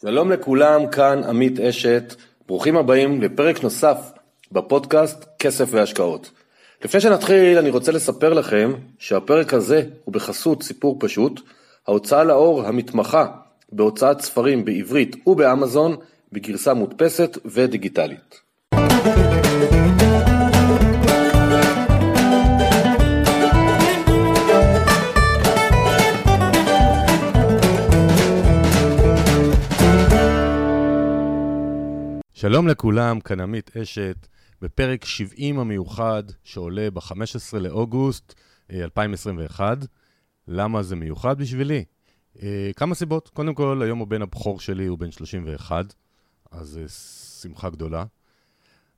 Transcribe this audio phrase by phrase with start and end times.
[0.00, 2.14] שלום לכולם, כאן עמית אשת,
[2.46, 3.98] ברוכים הבאים לפרק נוסף
[4.52, 6.30] בפודקאסט כסף והשקעות.
[6.84, 11.40] לפני שנתחיל אני רוצה לספר לכם שהפרק הזה הוא בחסות סיפור פשוט,
[11.88, 13.26] ההוצאה לאור המתמחה
[13.72, 15.96] בהוצאת ספרים בעברית ובאמזון
[16.32, 18.43] בגרסה מודפסת ודיגיטלית.
[32.44, 34.26] שלום לכולם, כאן עמית אשת,
[34.62, 38.34] בפרק 70 המיוחד שעולה ב-15 לאוגוסט
[38.70, 39.78] 2021.
[39.82, 39.86] אה,
[40.48, 41.84] למה זה מיוחד בשבילי?
[42.42, 43.28] אה, כמה סיבות.
[43.28, 45.94] קודם כל, היום הבן הבכור שלי הוא בן 31,
[46.50, 46.88] אז זה
[47.42, 48.04] שמחה גדולה.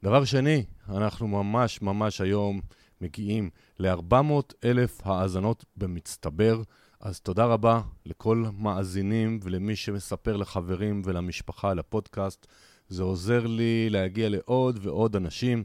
[0.02, 2.60] דבר שני, אנחנו ממש ממש היום
[3.00, 6.62] מגיעים ל-400 אלף האזנות במצטבר,
[7.00, 12.46] אז תודה רבה לכל מאזינים ולמי שמספר לחברים ולמשפחה על הפודקאסט.
[12.88, 15.64] זה עוזר לי להגיע לעוד ועוד אנשים,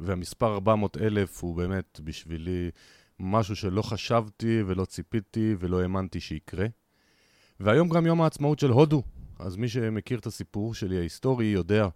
[0.00, 2.70] והמספר 400 אלף הוא באמת בשבילי
[3.20, 6.66] משהו שלא חשבתי ולא ציפיתי ולא האמנתי שיקרה.
[7.60, 9.02] והיום גם יום העצמאות של הודו,
[9.38, 11.88] אז מי שמכיר את הסיפור שלי ההיסטורי יודע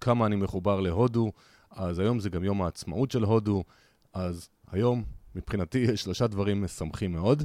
[0.00, 1.32] כמה אני מחובר להודו,
[1.70, 3.64] אז היום זה גם יום העצמאות של הודו,
[4.12, 7.42] אז היום מבחינתי יש שלושה דברים משמחים מאוד.
[7.42, 7.44] Uh,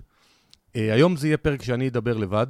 [0.74, 2.48] היום זה יהיה פרק שאני אדבר לבד,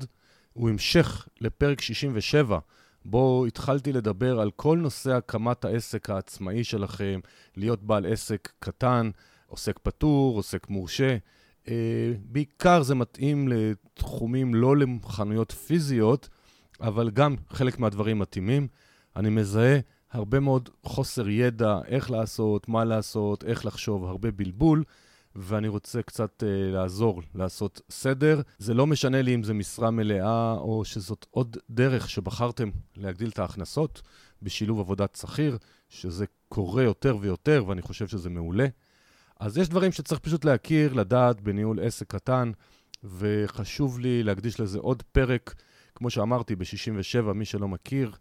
[0.53, 2.59] הוא המשך לפרק 67,
[3.05, 7.19] בו התחלתי לדבר על כל נושא הקמת העסק העצמאי שלכם,
[7.58, 9.09] להיות בעל עסק קטן,
[9.47, 11.17] עוסק פטור, עוסק מורשה.
[11.66, 11.69] Uh,
[12.23, 16.30] בעיקר זה מתאים לתחומים לא לחנויות פיזיות,
[16.81, 18.67] אבל גם חלק מהדברים מתאימים.
[19.16, 19.80] אני מזהה
[20.11, 24.84] הרבה מאוד חוסר ידע, איך לעשות, מה לעשות, איך לחשוב, הרבה בלבול.
[25.35, 28.41] ואני רוצה קצת uh, לעזור, לעשות סדר.
[28.58, 33.39] זה לא משנה לי אם זה משרה מלאה או שזאת עוד דרך שבחרתם להגדיל את
[33.39, 34.02] ההכנסות
[34.41, 35.57] בשילוב עבודת שכיר,
[35.89, 38.67] שזה קורה יותר ויותר ואני חושב שזה מעולה.
[39.39, 42.51] אז יש דברים שצריך פשוט להכיר, לדעת בניהול עסק קטן,
[43.03, 45.56] וחשוב לי להקדיש לזה עוד פרק,
[45.96, 48.11] כמו שאמרתי, ב-67, מי שלא מכיר,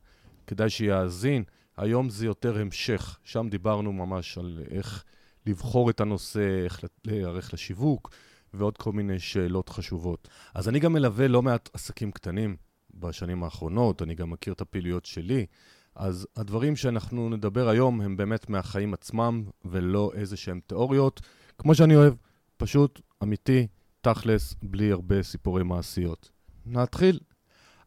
[0.47, 1.45] כדאי שיאזין.
[1.77, 5.05] היום זה יותר המשך, שם דיברנו ממש על איך...
[5.49, 8.11] לבחור את הנושא, איך להיערך לשיווק
[8.55, 10.29] ועוד כל מיני שאלות חשובות.
[10.55, 12.57] אז אני גם מלווה לא מעט עסקים קטנים
[12.95, 15.47] בשנים האחרונות, אני גם מכיר את הפעילויות שלי,
[15.95, 21.21] אז הדברים שאנחנו נדבר היום הם באמת מהחיים עצמם ולא איזה שהם תיאוריות,
[21.59, 22.15] כמו שאני אוהב,
[22.57, 23.67] פשוט אמיתי,
[24.01, 26.31] תכלס, בלי הרבה סיפורי מעשיות.
[26.67, 27.21] נתחיל.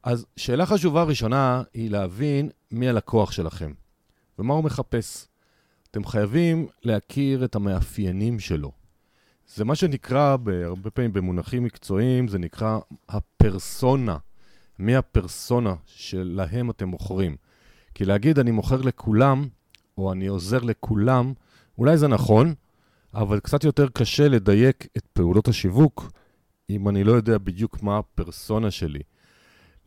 [0.04, 3.74] אז שאלה חשובה ראשונה היא להבין מי הלקוח שלכם
[4.40, 5.28] ומה הוא מחפש.
[5.92, 8.72] אתם חייבים להכיר את המאפיינים שלו.
[9.48, 12.80] זה מה שנקרא, הרבה פעמים במונחים מקצועיים, זה נקרא
[13.10, 14.18] הפרסונה.
[14.80, 17.36] מי הפרסונה שלהם אתם מוכרים.
[17.96, 19.48] כי להגיד אני מוכר לכולם,
[19.98, 21.34] או אני עוזר לכולם,
[21.78, 22.54] אולי זה נכון,
[23.14, 26.12] אבל קצת יותר קשה לדייק את פעולות השיווק
[26.70, 29.02] אם אני לא יודע בדיוק מה הפרסונה שלי.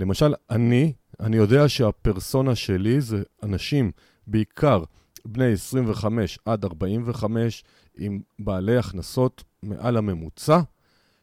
[0.00, 3.90] למשל, אני, אני יודע שהפרסונה שלי זה אנשים,
[4.26, 4.84] בעיקר
[5.24, 7.64] בני 25 עד 45
[7.96, 10.60] עם בעלי הכנסות מעל הממוצע,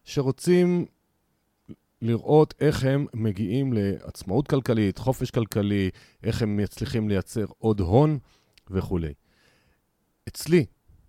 [0.03, 0.85] שרוצים
[2.01, 5.89] לראות איך הם מגיעים לעצמאות כלכלית, חופש כלכלי,
[6.23, 8.19] איך הם מצליחים לייצר עוד הון
[8.69, 9.13] וכולי.
[10.27, 10.65] אצלי,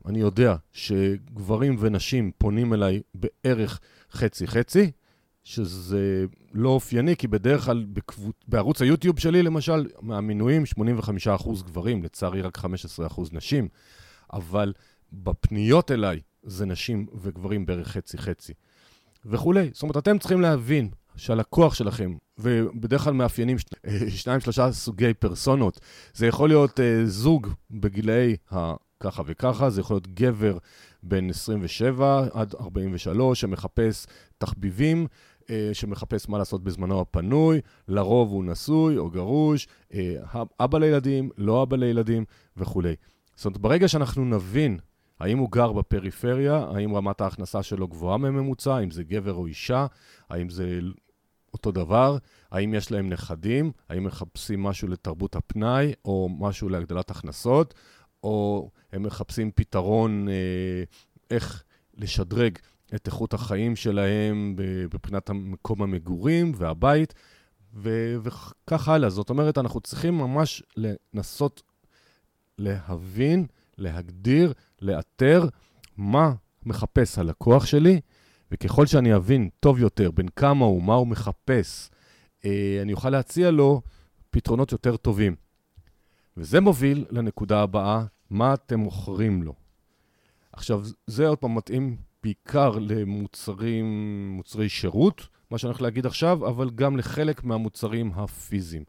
[0.07, 3.81] אני יודע שגברים ונשים פונים אליי בערך
[4.13, 4.91] חצי-חצי,
[5.45, 8.37] שזה לא אופייני, כי בדרך כלל בקבוצ...
[8.49, 10.65] בערוץ היוטיוב שלי, למשל, מהמינויים
[11.39, 12.65] 85% גברים, לצערי רק 15%
[13.33, 13.69] נשים,
[14.33, 14.73] אבל
[15.13, 18.53] בפניות אליי זה נשים וגברים בערך חצי-חצי.
[19.27, 19.71] וכולי.
[19.73, 23.57] זאת אומרת, אתם צריכים להבין שהלקוח שלכם, ובדרך כלל מאפיינים
[24.09, 25.81] שניים, שלושה סוגי פרסונות,
[26.15, 28.75] זה יכול להיות uh, זוג בגילאי ה...
[29.03, 30.59] ככה וככה, זה יכול להיות גבר
[31.03, 34.07] בן 27 עד 43 שמחפש
[34.39, 35.07] תחביבים, אה,
[35.73, 40.15] שמחפש מה לעשות בזמנו הפנוי, לרוב הוא נשוי או גרוש, אה,
[40.61, 42.25] אבא לילדים, לא אבא לילדים
[42.57, 42.95] וכולי.
[43.37, 44.79] זאת אומרת, ברגע שאנחנו נבין
[45.21, 49.87] האם הוא גר בפריפריה, האם רמת ההכנסה שלו גבוהה מממוצע, האם זה גבר או אישה,
[50.31, 50.81] האם זה
[51.55, 52.19] אותו דבר,
[52.51, 57.75] האם יש להם נכדים, האם מחפשים משהו לתרבות הפנאי או משהו להגדלת הכנסות,
[58.23, 60.83] או הם מחפשים פתרון אה,
[61.31, 61.65] איך
[61.95, 62.59] לשדרג
[62.95, 64.57] את איכות החיים שלהם
[64.95, 67.15] מבחינת מקום המגורים והבית,
[67.75, 69.11] ו- וכך הלאה.
[69.11, 70.63] זאת אומרת, אנחנו צריכים ממש
[71.15, 71.63] לנסות
[72.59, 73.47] להבין,
[73.79, 75.49] להגדיר, לאתר
[75.97, 76.33] מה
[76.67, 78.01] מחפש הלקוח שלי,
[78.51, 81.91] וככל שאני אבין טוב יותר בין כמה הוא, מה הוא מחפש,
[82.45, 83.83] אה, אני אוכל להציע לו
[84.31, 85.37] פתרונות יותר טובים.
[86.37, 89.55] וזה מוביל לנקודה הבאה, מה אתם מוכרים לו.
[90.53, 93.87] עכשיו, זה עוד פעם מתאים בעיקר למוצרים,
[94.37, 98.85] מוצרי שירות, מה שאני הולך להגיד עכשיו, אבל גם לחלק מהמוצרים הפיזיים.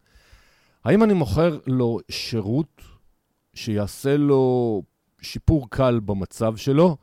[0.83, 2.81] האם אני מוכר לו שירות
[3.53, 4.83] שיעשה לו
[5.21, 6.97] שיפור קל במצב שלו,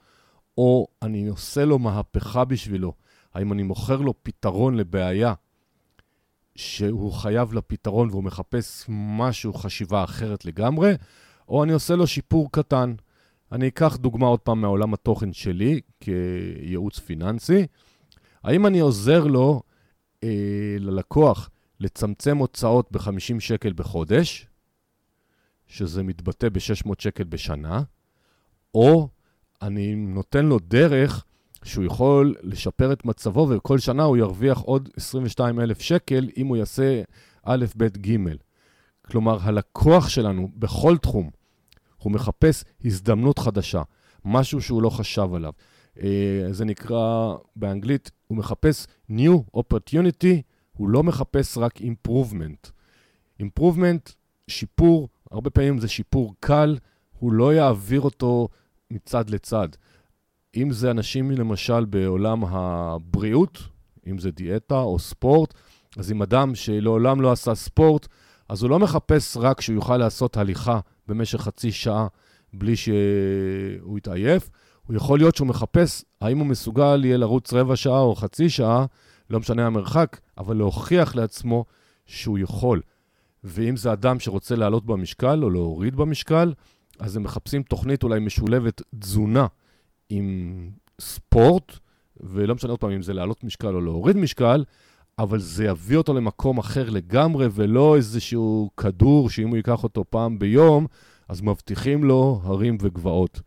[0.58, 2.92] או אני עושה לו מהפכה בשבילו?
[3.34, 5.34] האם אני מוכר לו פתרון לבעיה
[6.56, 10.92] שהוא חייב לפתרון והוא מחפש משהו, חשיבה אחרת לגמרי,
[11.48, 12.94] או אני עושה לו שיפור קטן.
[13.52, 17.66] אני אקח דוגמה עוד פעם מעולם התוכן שלי כייעוץ פיננסי.
[18.44, 19.62] האם אני עוזר לו,
[20.24, 21.50] אה, ללקוח,
[21.80, 24.46] לצמצם הוצאות ב-50 שקל בחודש,
[25.66, 27.82] שזה מתבטא ב-600 שקל בשנה,
[28.74, 29.08] או
[29.62, 31.24] אני נותן לו דרך
[31.64, 37.02] שהוא יכול לשפר את מצבו, וכל שנה הוא ירוויח עוד 22,000 שקל אם הוא יעשה
[37.42, 38.16] א', ב', ג'.
[39.06, 41.30] כלומר, הלקוח שלנו בכל תחום,
[42.02, 43.82] הוא מחפש הזדמנות חדשה,
[44.24, 45.52] משהו שהוא לא חשב עליו.
[46.02, 50.42] אה, זה נקרא באנגלית, הוא מחפש New Opportunity,
[50.72, 52.70] הוא לא מחפש רק Improvement.
[53.42, 54.12] Improvement,
[54.48, 56.78] שיפור, הרבה פעמים זה שיפור קל,
[57.18, 58.48] הוא לא יעביר אותו
[58.90, 59.68] מצד לצד.
[60.56, 63.58] אם זה אנשים למשל בעולם הבריאות,
[64.06, 65.54] אם זה דיאטה או ספורט,
[65.96, 68.08] אז אם אדם שלעולם לא עשה ספורט,
[68.48, 70.80] אז הוא לא מחפש רק שהוא יוכל לעשות הליכה
[71.10, 72.06] במשך חצי שעה
[72.52, 74.50] בלי שהוא יתעייף,
[74.86, 78.86] הוא יכול להיות שהוא מחפש האם הוא מסוגל יהיה לרוץ רבע שעה או חצי שעה,
[79.30, 81.64] לא משנה המרחק, אבל להוכיח לעצמו
[82.06, 82.80] שהוא יכול.
[83.44, 86.52] ואם זה אדם שרוצה לעלות במשקל או להוריד במשקל,
[86.98, 89.46] אז הם מחפשים תוכנית אולי משולבת תזונה
[90.08, 90.70] עם
[91.00, 91.78] ספורט,
[92.20, 94.64] ולא משנה עוד פעם אם זה להעלות משקל או להוריד משקל,
[95.22, 100.38] אבל זה יביא אותו למקום אחר לגמרי, ולא איזשהו כדור שאם הוא ייקח אותו פעם
[100.38, 100.86] ביום,
[101.28, 103.40] אז מבטיחים לו הרים וגבעות.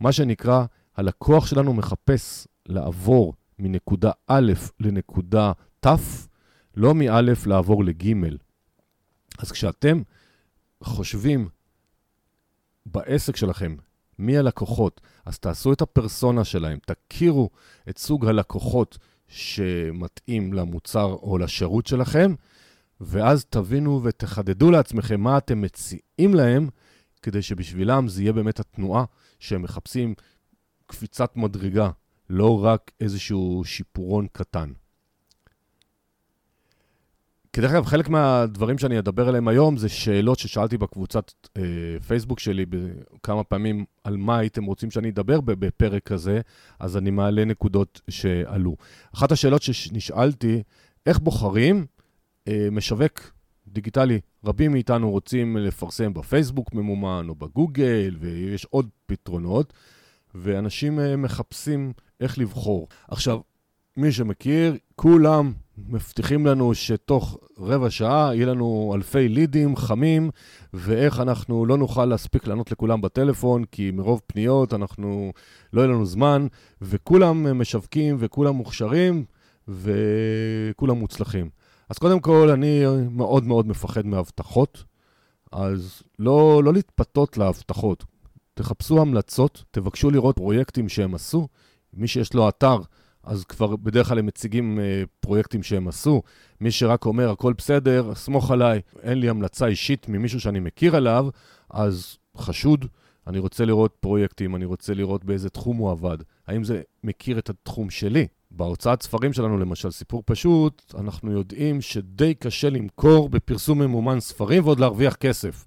[0.00, 0.64] מה שנקרא,
[0.96, 5.86] הלקוח שלנו מחפש לעבור מנקודה א' לנקודה ת',
[6.76, 8.04] לא מא' לעבור לג'.
[9.38, 10.02] אז כשאתם
[10.82, 11.48] חושבים
[12.86, 13.76] בעסק שלכם
[14.18, 17.50] מי הלקוחות, אז תעשו את הפרסונה שלהם, תכירו
[17.88, 18.98] את סוג הלקוחות
[19.34, 22.34] שמתאים למוצר או לשירות שלכם,
[23.00, 26.68] ואז תבינו ותחדדו לעצמכם מה אתם מציעים להם,
[27.22, 29.04] כדי שבשבילם זה יהיה באמת התנועה
[29.38, 30.14] שהם מחפשים
[30.86, 31.90] קפיצת מדרגה,
[32.30, 34.72] לא רק איזשהו שיפורון קטן.
[37.54, 41.62] כדרך אגב, חלק מהדברים שאני אדבר עליהם היום זה שאלות ששאלתי בקבוצת אה,
[42.06, 42.66] פייסבוק שלי
[43.22, 46.40] כמה פעמים על מה הייתם רוצים שאני אדבר בפרק הזה,
[46.78, 48.76] אז אני מעלה נקודות שעלו.
[49.14, 50.62] אחת השאלות שנשאלתי,
[51.06, 51.86] איך בוחרים
[52.48, 53.20] אה, משווק
[53.68, 54.20] דיגיטלי?
[54.44, 59.72] רבים מאיתנו רוצים לפרסם בפייסבוק ממומן או בגוגל, ויש עוד פתרונות,
[60.34, 62.88] ואנשים אה, מחפשים איך לבחור.
[63.08, 63.40] עכשיו,
[63.96, 70.30] מי שמכיר, כולם מבטיחים לנו שתוך רבע שעה יהיה לנו אלפי לידים חמים,
[70.74, 75.32] ואיך אנחנו לא נוכל להספיק לענות לכולם בטלפון, כי מרוב פניות אנחנו,
[75.72, 76.46] לא יהיה לנו זמן,
[76.82, 79.24] וכולם משווקים וכולם מוכשרים,
[79.68, 81.50] וכולם מוצלחים.
[81.88, 84.84] אז קודם כל, אני מאוד מאוד מפחד מהבטחות,
[85.52, 88.04] אז לא, לא להתפתות להבטחות.
[88.54, 91.48] תחפשו המלצות, תבקשו לראות פרויקטים שהם עשו.
[91.94, 92.78] מי שיש לו אתר,
[93.24, 96.22] אז כבר בדרך כלל הם מציגים אה, פרויקטים שהם עשו.
[96.60, 101.28] מי שרק אומר, הכל בסדר, סמוך עליי, אין לי המלצה אישית ממישהו שאני מכיר עליו,
[101.70, 102.84] אז חשוד.
[103.26, 106.18] אני רוצה לראות פרויקטים, אני רוצה לראות באיזה תחום הוא עבד.
[106.46, 108.26] האם זה מכיר את התחום שלי?
[108.50, 114.80] בהוצאת ספרים שלנו, למשל, סיפור פשוט, אנחנו יודעים שדי קשה למכור בפרסום ממומן ספרים ועוד
[114.80, 115.64] להרוויח כסף.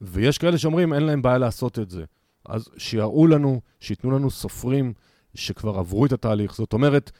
[0.00, 2.04] ויש כאלה שאומרים, אין להם בעיה לעשות את זה.
[2.46, 4.92] אז שיראו לנו, שייתנו לנו סופרים
[5.38, 6.54] שכבר עברו את התהליך.
[6.54, 7.10] זאת אומרת,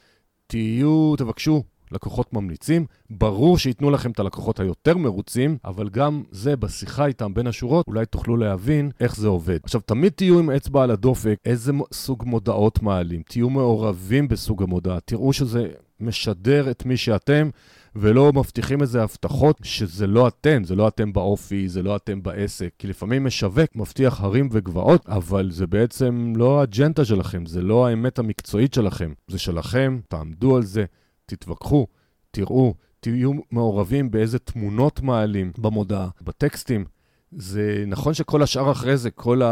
[0.46, 2.86] תהיו, תבקשו לקוחות ממליצים.
[3.10, 8.06] ברור שייתנו לכם את הלקוחות היותר מרוצים, אבל גם זה בשיחה איתם בין השורות, אולי
[8.06, 9.58] תוכלו להבין איך זה עובד.
[9.64, 13.22] עכשיו, תמיד תהיו עם אצבע על הדופק, איזה סוג מודעות מעלים.
[13.28, 15.00] תהיו מעורבים בסוג המודעה.
[15.00, 15.68] תראו שזה
[16.00, 17.50] משדר את מי שאתם,
[18.00, 22.70] ולא מבטיחים איזה הבטחות שזה לא אתם, זה לא אתם באופי, זה לא אתם בעסק.
[22.78, 28.18] כי לפעמים משווק מבטיח הרים וגבעות, אבל זה בעצם לא האג'נדה שלכם, זה לא האמת
[28.18, 29.12] המקצועית שלכם.
[29.28, 30.84] זה שלכם, תעמדו על זה,
[31.26, 31.86] תתווכחו,
[32.30, 36.84] תראו, תהיו מעורבים באיזה תמונות מעלים במודעה, בטקסטים.
[37.32, 39.42] זה נכון שכל השאר אחרי זה, כל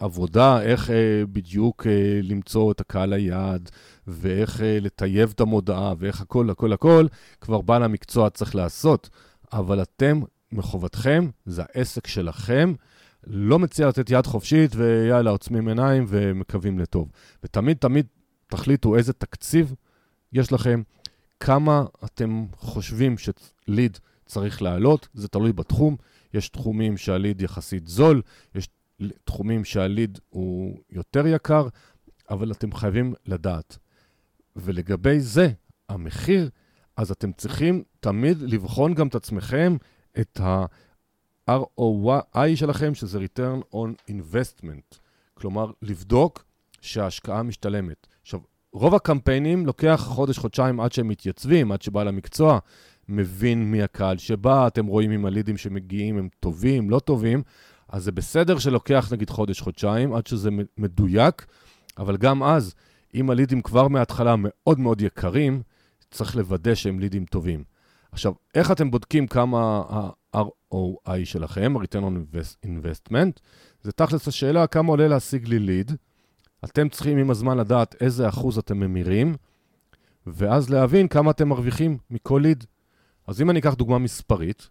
[0.00, 3.70] העבודה, איך אה, בדיוק אה, למצוא את הקהל היעד,
[4.06, 7.06] ואיך אה, לטייב את המודעה, ואיך הכל, הכל, הכל,
[7.40, 9.10] כבר בעל המקצוע צריך לעשות.
[9.52, 10.20] אבל אתם,
[10.52, 12.72] מחובתכם, זה העסק שלכם.
[13.26, 17.08] לא מציע לתת יד חופשית ויאללה, עוצמים עיניים ומקווים לטוב.
[17.44, 18.06] ותמיד תמיד
[18.46, 19.74] תחליטו איזה תקציב
[20.32, 20.82] יש לכם,
[21.40, 25.96] כמה אתם חושבים שליד צריך לעלות, זה תלוי בתחום.
[26.34, 28.22] יש תחומים שהליד יחסית זול,
[28.54, 28.68] יש
[29.24, 31.68] תחומים שהליד הוא יותר יקר,
[32.30, 33.78] אבל אתם חייבים לדעת.
[34.56, 35.48] ולגבי זה,
[35.88, 36.50] המחיר,
[36.96, 39.76] אז אתם צריכים תמיד לבחון גם את עצמכם,
[40.20, 44.98] את ה-ROI שלכם, שזה return on investment.
[45.34, 46.44] כלומר, לבדוק
[46.80, 48.06] שההשקעה משתלמת.
[48.22, 48.40] עכשיו,
[48.72, 52.58] רוב הקמפיינים לוקח חודש-חודשיים עד שהם מתייצבים, עד שבעל המקצוע
[53.08, 57.42] מבין מי הקהל שבא, אתם רואים אם הלידים שמגיעים הם טובים, לא טובים,
[57.88, 61.46] אז זה בסדר שלוקח נגיד חודש-חודשיים עד שזה מדויק,
[61.98, 62.74] אבל גם אז,
[63.16, 65.62] אם הלידים כבר מההתחלה מאוד מאוד יקרים,
[66.10, 67.64] צריך לוודא שהם לידים טובים.
[68.12, 69.82] עכשיו, איך אתם בודקים כמה
[70.32, 73.40] ה-ROI שלכם, ה-return on investment?
[73.82, 75.92] זה תכלס השאלה כמה עולה להשיג לי ליד.
[76.64, 79.36] אתם צריכים עם הזמן לדעת איזה אחוז אתם ממירים,
[80.26, 82.64] ואז להבין כמה אתם מרוויחים מכל ליד.
[83.26, 84.68] אז אם אני אקח דוגמה מספרית,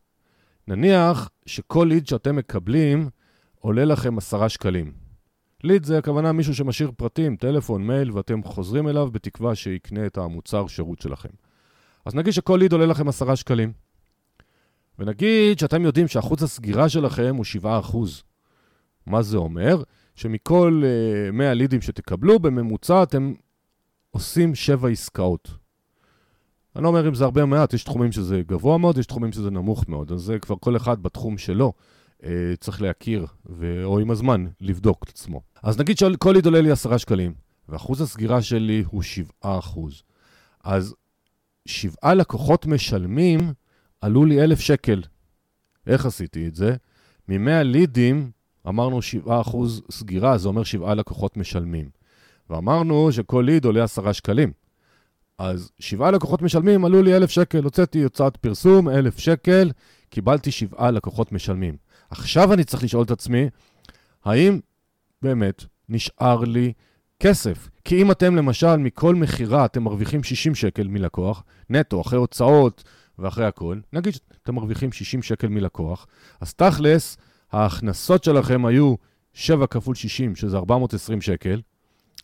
[0.68, 3.10] נניח שכל ליד שאתם מקבלים
[3.60, 5.05] עולה לכם עשרה שקלים.
[5.66, 10.68] ליד זה הכוונה מישהו שמשאיר פרטים, טלפון, מייל, ואתם חוזרים אליו בתקווה שיקנה את המוצר
[10.68, 11.30] שירות שלכם.
[12.06, 13.74] אז נגיד שכל ליד עולה לכם עשרה שקלים.
[15.00, 17.98] ונגיד שאתם יודעים שאחוז הסגירה שלכם הוא 7%.
[19.08, 19.84] מה זה אומר?
[20.16, 20.84] שמכל
[21.30, 23.34] uh, 100 לידים שתקבלו, בממוצע אתם
[24.12, 25.52] עושים 7 עסקאות.
[26.76, 29.32] אני לא אומר אם זה הרבה או מעט, יש תחומים שזה גבוה מאוד, יש תחומים
[29.32, 31.74] שזה נמוך מאוד, אז זה כבר כל אחד בתחום שלו
[32.60, 33.84] צריך להכיר, ו...
[33.84, 35.42] או עם הזמן, לבדוק את עצמו.
[35.64, 37.34] אז נגיד שכל ליד עולה לי 10 שקלים,
[37.70, 39.60] ואחוז הסגירה שלי הוא 7
[40.64, 40.96] אז
[41.66, 43.40] 7 לקוחות משלמים
[44.02, 45.02] עלו לי 1,000 שקל.
[45.88, 46.76] איך עשיתי את זה?
[47.28, 48.32] מ-100 לידים
[48.68, 49.30] אמרנו 7%
[49.92, 51.90] סגירה, זה אומר 7 לקוחות משלמים.
[52.50, 54.52] ואמרנו שכל ליד עולה 10 שקלים.
[55.38, 59.72] אז 7 לקוחות משלמים, עלו לי 1,000 שקל, הוצאתי הוצאת פרסום, 1,000 שקל,
[60.10, 61.85] קיבלתי 7 לקוחות משלמים.
[62.10, 63.50] עכשיו אני צריך לשאול את עצמי,
[64.26, 64.60] האם
[65.22, 66.74] באמת נשאר לי
[67.20, 67.70] כסף?
[67.86, 72.84] כי אם אתם למשל מכל מכירה אתם מרוויחים 60 שקל מלקוח, נטו, אחרי הוצאות
[73.20, 76.08] ואחרי הכל, נגיד שאתם מרוויחים 60 שקל מלקוח,
[76.42, 77.18] אז תכלס,
[77.52, 78.96] ההכנסות שלכם היו
[79.34, 81.62] 7 כפול 60, שזה 420 שקל,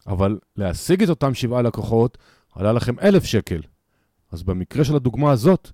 [0.07, 2.17] אבל להשיג את אותם 7 לקוחות
[2.55, 3.61] עלה לכם 1,000 שקל.
[4.31, 5.71] אז במקרה של הדוגמה הזאת,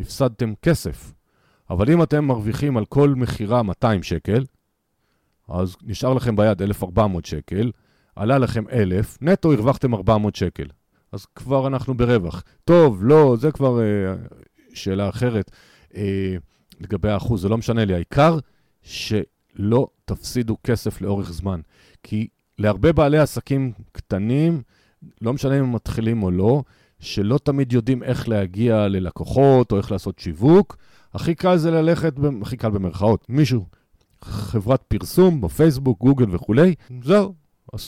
[0.00, 1.12] הפסדתם כסף.
[1.70, 4.44] אבל אם אתם מרוויחים על כל מכירה 200 שקל,
[5.48, 7.70] אז נשאר לכם ביד 1,400 שקל,
[8.16, 10.66] עלה לכם 1,000, נטו הרווחתם 400 שקל.
[11.12, 12.42] אז כבר אנחנו ברווח.
[12.64, 14.14] טוב, לא, זה כבר אה,
[14.74, 15.50] שאלה אחרת
[15.96, 16.36] אה,
[16.80, 17.94] לגבי האחוז, זה לא משנה לי.
[17.94, 18.38] העיקר
[18.82, 21.60] שלא תפסידו כסף לאורך זמן.
[22.02, 24.62] כי להרבה בעלי עסקים קטנים,
[25.20, 26.62] לא משנה אם הם מתחילים או לא,
[27.00, 30.76] שלא תמיד יודעים איך להגיע ללקוחות או איך לעשות שיווק,
[31.14, 33.66] הכי קל זה ללכת, הכי קל במרכאות, מישהו,
[34.24, 37.34] חברת פרסום בפייסבוק, גוגל וכולי, זהו,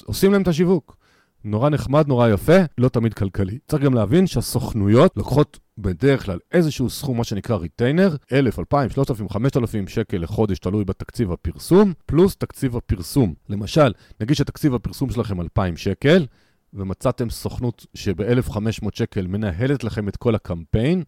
[0.07, 0.97] עושים להם את השיווק.
[1.45, 3.59] נורא נחמד, נורא יפה, לא תמיד כלכלי.
[3.69, 9.29] צריך גם להבין שהסוכנויות לוקחות בדרך כלל איזשהו סכום, מה שנקרא retainer, 1,000, 2,000, 3,000,
[9.29, 13.35] 5,000 שקל לחודש, תלוי בתקציב הפרסום, פלוס תקציב הפרסום.
[13.49, 16.27] למשל, נגיד שתקציב הפרסום שלכם 2,000 שקל,
[16.75, 21.03] ומצאתם סוכנות שב-1,500 שקל מנהלת לכם את כל הקמפיין,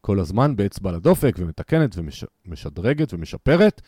[0.00, 1.96] כל הזמן באצבע על הדופק, ומתקנת
[2.46, 3.82] ומשדרגת ומשפרת,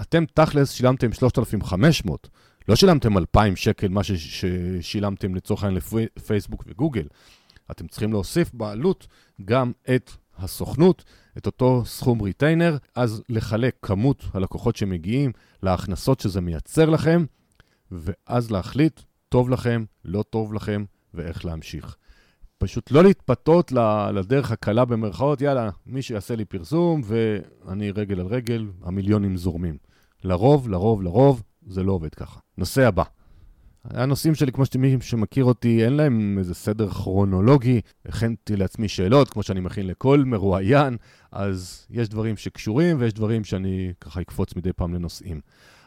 [0.00, 2.28] אתם תכלס שילמתם 3,500.
[2.68, 5.82] לא שילמתם 2,000 שקל, מה ששילמתם לצורך העניין
[6.16, 7.06] לפייסבוק וגוגל.
[7.70, 9.06] אתם צריכים להוסיף בעלות
[9.44, 11.04] גם את הסוכנות,
[11.38, 17.24] את אותו סכום ריטיינר, אז לחלק כמות הלקוחות שמגיעים להכנסות שזה מייצר לכם,
[17.90, 21.96] ואז להחליט, טוב לכם, לא טוב לכם, ואיך להמשיך.
[22.58, 23.72] פשוט לא להתפתות
[24.14, 29.76] לדרך הקלה במרכאות, יאללה, מישהו יעשה לי פרסום ואני רגל על רגל, המיליונים זורמים.
[30.24, 32.40] לרוב, לרוב, לרוב, זה לא עובד ככה.
[32.58, 33.02] נושא הבא.
[33.84, 37.80] הנושאים שלי, כמו שמי שמכיר אותי, אין להם איזה סדר כרונולוגי.
[38.06, 40.96] הכנתי לעצמי שאלות, כמו שאני מכין לכל מרואיין,
[41.32, 45.40] אז יש דברים שקשורים ויש דברים שאני ככה אקפוץ מדי פעם לנושאים.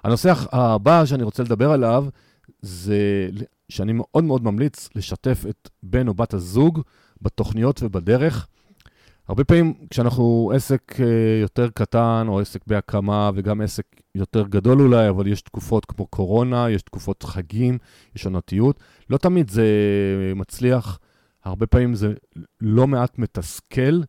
[0.04, 2.06] הנושא הבא שאני רוצה לדבר עליו,
[2.62, 3.30] זה
[3.70, 6.82] שאני מאוד מאוד ממליץ לשתף את בן או בת הזוג
[7.22, 8.48] בתוכניות ובדרך.
[9.28, 15.10] הרבה פעמים כשאנחנו עסק אה, יותר קטן, או עסק בהקמה, וגם עסק יותר גדול אולי,
[15.10, 17.78] אבל יש תקופות כמו קורונה, יש תקופות חגים,
[18.16, 18.80] יש עונתיות,
[19.10, 19.66] לא תמיד זה
[20.36, 21.00] מצליח,
[21.44, 22.14] הרבה פעמים זה
[22.62, 24.02] לא מעט מתסכל,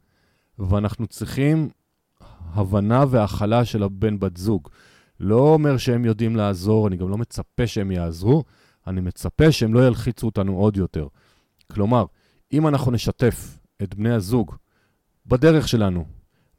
[0.58, 1.68] ואנחנו צריכים
[2.52, 4.68] הבנה והכלה של הבן בת זוג.
[5.20, 8.44] לא אומר שהם יודעים לעזור, אני גם לא מצפה שהם יעזרו,
[8.86, 11.06] אני מצפה שהם לא ילחיצו אותנו עוד יותר.
[11.72, 12.04] כלומר,
[12.52, 14.54] אם אנחנו נשתף את בני הזוג
[15.26, 16.04] בדרך שלנו,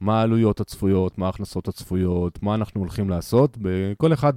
[0.00, 3.58] מה העלויות הצפויות, מה ההכנסות הצפויות, מה אנחנו הולכים לעשות,
[3.98, 4.32] כל אחד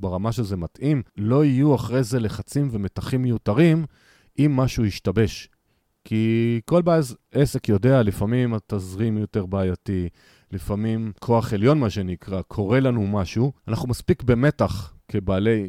[0.00, 3.84] ברמה שזה מתאים, לא יהיו אחרי זה לחצים ומתחים מיותרים
[4.38, 5.48] אם משהו ישתבש.
[6.04, 10.08] כי כל בעל עסק יודע, לפעמים התזרים יותר בעייתי,
[10.52, 15.68] לפעמים כוח עליון, מה שנקרא, קורה לנו משהו, אנחנו מספיק במתח כבעלי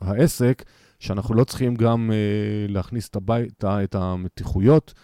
[0.00, 0.64] העסק,
[0.98, 4.94] שאנחנו לא צריכים גם אה, להכניס את, הבית, את המתיחויות,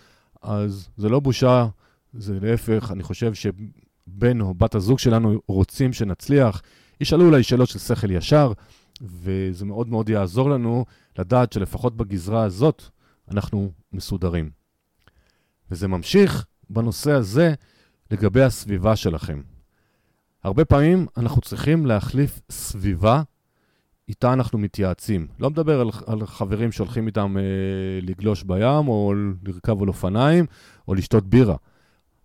[0.42, 1.66] אז זה לא בושה,
[2.12, 6.62] זה להפך, אני חושב שבן או בת הזוג שלנו רוצים שנצליח,
[7.00, 8.52] ישאלו אולי שאלות של שכל ישר,
[9.02, 10.84] וזה מאוד מאוד יעזור לנו
[11.18, 12.82] לדעת שלפחות בגזרה הזאת
[13.30, 14.50] אנחנו מסודרים.
[15.70, 17.54] וזה ממשיך בנושא הזה
[18.10, 19.40] לגבי הסביבה שלכם.
[20.44, 23.22] הרבה פעמים אנחנו צריכים להחליף סביבה
[24.08, 25.26] איתה אנחנו מתייעצים.
[25.38, 27.42] לא מדבר על, על חברים שהולכים איתם אה,
[28.02, 29.14] לגלוש בים, או
[29.46, 30.46] לרכב על אופניים,
[30.88, 31.56] או לשתות בירה.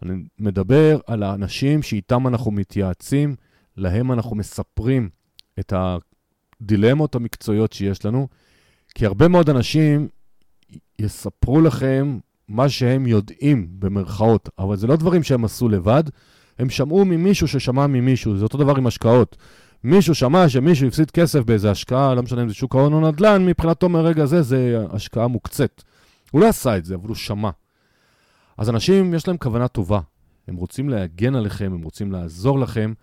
[0.03, 3.35] אני מדבר על האנשים שאיתם אנחנו מתייעצים,
[3.77, 5.09] להם אנחנו מספרים
[5.59, 8.27] את הדילמות המקצועיות שיש לנו,
[8.95, 10.07] כי הרבה מאוד אנשים
[10.99, 16.03] יספרו לכם מה שהם יודעים, במרכאות, אבל זה לא דברים שהם עשו לבד,
[16.59, 19.37] הם שמעו ממישהו ששמע ממישהו, זה אותו דבר עם השקעות.
[19.83, 23.45] מישהו שמע שמישהו הפסיד כסף באיזה השקעה, לא משנה אם זה שוק ההון או נדל"ן,
[23.45, 25.81] מבחינתו מרגע זה, זה השקעה מוקצת.
[26.31, 27.49] הוא לא עשה את זה, אבל הוא שמע.
[28.57, 29.99] אז אנשים, יש להם כוונה טובה.
[30.47, 32.93] הם רוצים להגן עליכם, הם רוצים לעזור לכם,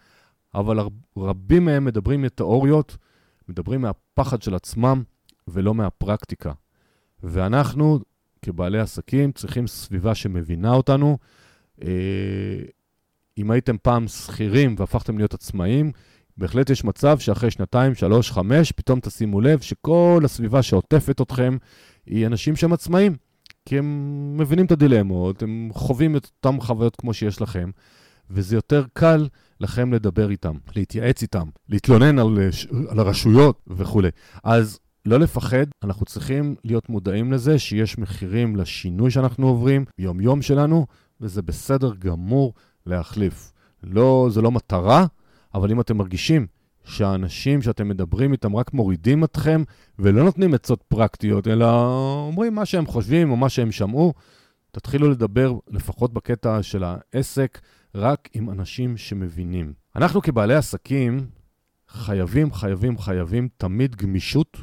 [0.55, 0.79] אבל
[1.17, 2.97] רבים מהם מדברים מתיאוריות,
[3.49, 5.03] מדברים מהפחד של עצמם
[5.49, 6.53] ולא מהפרקטיקה.
[7.23, 7.99] ואנחנו,
[8.43, 11.19] כבעלי עסקים, צריכים סביבה שמבינה אותנו.
[11.83, 11.89] אה,
[13.39, 15.93] אם הייתם פעם שכירים והפכתם להיות עצמאים,
[16.37, 21.57] בהחלט יש מצב שאחרי שנתיים, שלוש, חמש, פתאום תשימו לב שכל הסביבה שעוטפת אתכם
[22.07, 23.17] היא אנשים שהם עצמאים.
[23.69, 27.71] כי הם מבינים את הדילמות, הם חווים את אותן חוויות כמו שיש לכם,
[28.31, 29.29] וזה יותר קל
[29.61, 32.39] לכם לדבר איתם, להתייעץ איתם, להתלונן על,
[32.89, 34.09] על הרשויות וכולי.
[34.45, 40.87] אז לא לפחד, אנחנו צריכים להיות מודעים לזה שיש מחירים לשינוי שאנחנו עוברים, יום-יום שלנו,
[41.21, 42.55] וזה בסדר גמור
[42.87, 43.53] להחליף.
[43.83, 45.07] לא, זה לא מטרה,
[45.55, 46.47] אבל אם אתם מרגישים
[46.85, 49.63] שהאנשים שאתם מדברים איתם רק מורידים אתכם
[49.99, 51.67] ולא נותנים עצות פרקטיות, אלא
[52.27, 54.15] אומרים מה שהם חושבים או מה שהם שמעו,
[54.71, 57.61] תתחילו לדבר, לפחות בקטע של העסק,
[57.95, 59.73] רק עם אנשים שמבינים.
[59.97, 61.27] אנחנו כבעלי עסקים
[61.89, 64.57] חייבים, חייבים, חייבים תמיד גמישות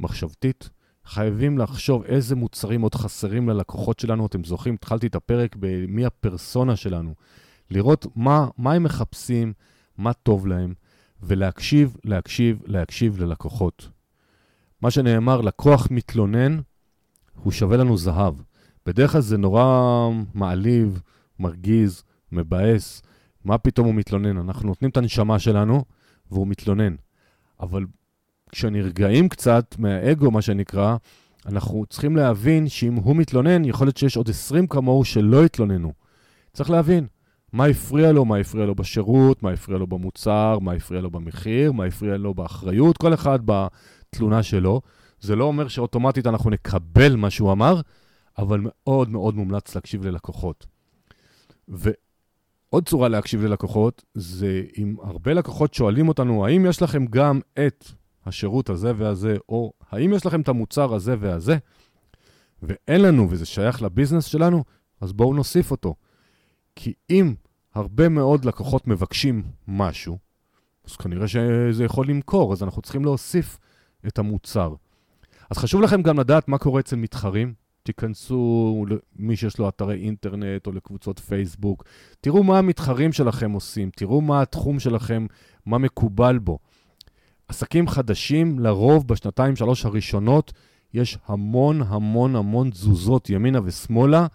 [0.00, 0.70] מחשבתית.
[1.04, 4.26] חייבים לחשוב איזה מוצרים עוד חסרים ללקוחות שלנו.
[4.26, 7.14] אתם זוכרים, התחלתי את הפרק במי הפרסונה שלנו.
[7.70, 9.52] לראות מה, מה הם מחפשים,
[9.98, 10.74] מה טוב להם,
[11.22, 13.88] ולהקשיב, להקשיב, להקשיב ללקוחות.
[14.82, 16.60] מה שנאמר, לקוח מתלונן,
[17.34, 18.34] הוא שווה לנו זהב.
[18.86, 21.02] בדרך כלל זה נורא מעליב,
[21.38, 23.02] מרגיז, מבאס.
[23.44, 24.38] מה פתאום הוא מתלונן?
[24.38, 25.84] אנחנו נותנים את הנשמה שלנו,
[26.30, 26.94] והוא מתלונן.
[27.60, 27.84] אבל
[28.52, 30.96] כשנרגעים קצת מהאגו, מה שנקרא,
[31.46, 35.92] אנחנו צריכים להבין שאם הוא מתלונן, יכול להיות שיש עוד 20 כמוהו שלא התלוננו.
[36.52, 37.06] צריך להבין,
[37.52, 41.72] מה הפריע לו, מה הפריע לו בשירות, מה הפריע לו במוצר, מה הפריע לו במחיר,
[41.72, 44.80] מה הפריע לו באחריות, כל אחד בתלונה שלו.
[45.20, 47.80] זה לא אומר שאוטומטית אנחנו נקבל מה שהוא אמר,
[48.38, 50.66] אבל מאוד מאוד מומלץ להקשיב ללקוחות.
[51.68, 57.84] ועוד צורה להקשיב ללקוחות, זה אם הרבה לקוחות שואלים אותנו, האם יש לכם גם את
[58.28, 61.56] השירות הזה והזה, או האם יש לכם את המוצר הזה והזה,
[62.62, 64.64] ואין לנו וזה שייך לביזנס שלנו,
[65.00, 65.94] אז בואו נוסיף אותו.
[66.76, 67.34] כי אם
[67.74, 70.18] הרבה מאוד לקוחות מבקשים משהו,
[70.86, 73.58] אז כנראה שזה יכול למכור, אז אנחנו צריכים להוסיף
[74.06, 74.74] את המוצר.
[75.50, 77.54] אז חשוב לכם גם לדעת מה קורה אצל מתחרים.
[77.82, 78.84] תיכנסו
[79.18, 81.84] למי שיש לו אתרי אינטרנט או לקבוצות פייסבוק,
[82.20, 85.26] תראו מה המתחרים שלכם עושים, תראו מה התחום שלכם,
[85.66, 86.58] מה מקובל בו.
[87.48, 90.52] עסקים חדשים, לרוב בשנתיים, שלוש הראשונות,
[90.94, 94.26] יש המון המון המון תזוזות ימינה ושמאלה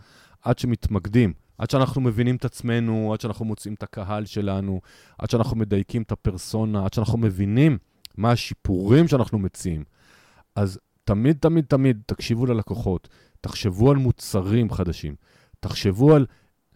[0.42, 1.34] עד שמתמקדים.
[1.58, 4.82] עד שאנחנו מבינים את עצמנו, עד שאנחנו מוצאים את הקהל שלנו,
[5.18, 7.78] עד שאנחנו מדייקים את הפרסונה, עד שאנחנו מבינים
[8.18, 9.84] מה השיפורים שאנחנו מציעים.
[10.56, 13.10] אז תמיד, תמיד, תמיד תקשיבו ללקוחות,
[13.42, 15.16] תחשבו על מוצרים חדשים,
[15.60, 16.26] תחשבו על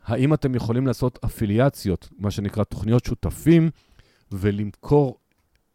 [0.06, 3.70] האם אתם יכולים לעשות אפיליאציות, מה שנקרא תוכניות שותפים,
[4.32, 5.18] ולמכור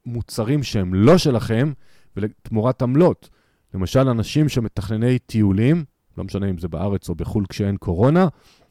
[0.07, 1.73] מוצרים שהם לא שלכם,
[2.17, 3.31] ולתמורת עמלות.
[3.75, 5.85] למשל, אנשים שמתכנני טיולים,
[6.19, 8.29] לא משנה אם זה בארץ או בחו"ל כשאין קורונה,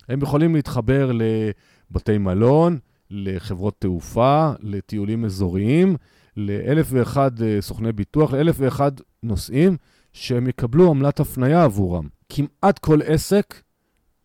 [0.09, 5.95] הם יכולים להתחבר לבתי מלון, לחברות תעופה, לטיולים אזוריים,
[6.37, 8.91] לאלף ואחד אה, סוכני ביטוח, לאלף ואחד
[9.23, 9.77] נושאים
[10.13, 12.07] שהם יקבלו עמלת הפנייה עבורם.
[12.29, 13.61] כמעט כל עסק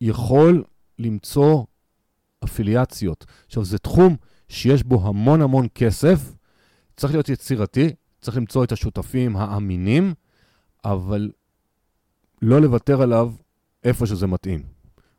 [0.00, 0.64] יכול
[0.98, 1.64] למצוא
[2.44, 3.26] אפיליאציות.
[3.46, 4.16] עכשיו, זה תחום
[4.48, 6.32] שיש בו המון המון כסף,
[6.96, 10.14] צריך להיות יצירתי, צריך למצוא את השותפים האמינים,
[10.84, 11.30] אבל
[12.42, 13.32] לא לוותר עליו
[13.84, 14.62] איפה שזה מתאים.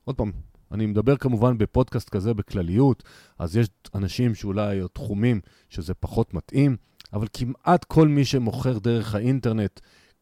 [0.04, 0.32] עוד פעם,
[0.72, 3.04] אני מדבר כמובן בפודקאסט כזה בכלליות,
[3.40, 6.78] אז יש אנשים שאולי, או תחומים שזה פחות מתאים,
[7.14, 9.80] אבל כמעט כל מי שמוכר דרך האינטרנט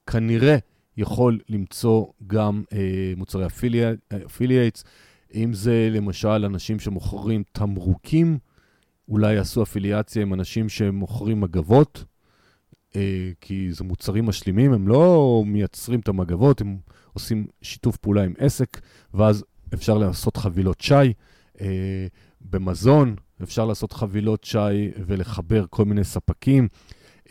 [0.08, 0.58] כנראה
[0.98, 3.46] יכול למצוא גם אה, מוצרי
[4.26, 4.84] אפילייטס,
[5.34, 8.38] אם זה למשל אנשים שמוכרים תמרוקים,
[9.10, 12.04] אולי יעשו אפיליאציה עם אנשים שמוכרים מגבות,
[12.96, 16.78] אה, כי זה מוצרים משלימים, הם לא מייצרים את המגבות, הם
[17.14, 18.82] עושים שיתוף פעולה עם עסק,
[19.14, 21.14] ואז אפשר לעשות חבילות שי.
[21.62, 22.08] אה,
[22.42, 26.68] במזון אפשר לעשות חבילות שי ולחבר כל מיני ספקים.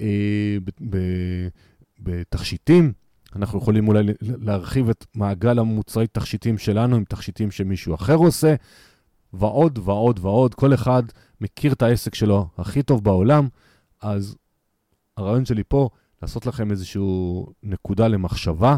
[0.00, 0.56] אה,
[2.00, 2.92] בתכשיטים,
[3.36, 8.54] אנחנו יכולים אולי להרחיב את מעגל המוצרי תכשיטים שלנו עם תכשיטים שמישהו אחר עושה,
[9.38, 10.54] ועוד ועוד ועוד.
[10.54, 11.02] כל אחד
[11.40, 13.48] מכיר את העסק שלו הכי טוב בעולם,
[14.00, 14.36] אז
[15.16, 15.88] הרעיון שלי פה,
[16.22, 17.02] לעשות לכם איזושהי
[17.62, 18.76] נקודה למחשבה,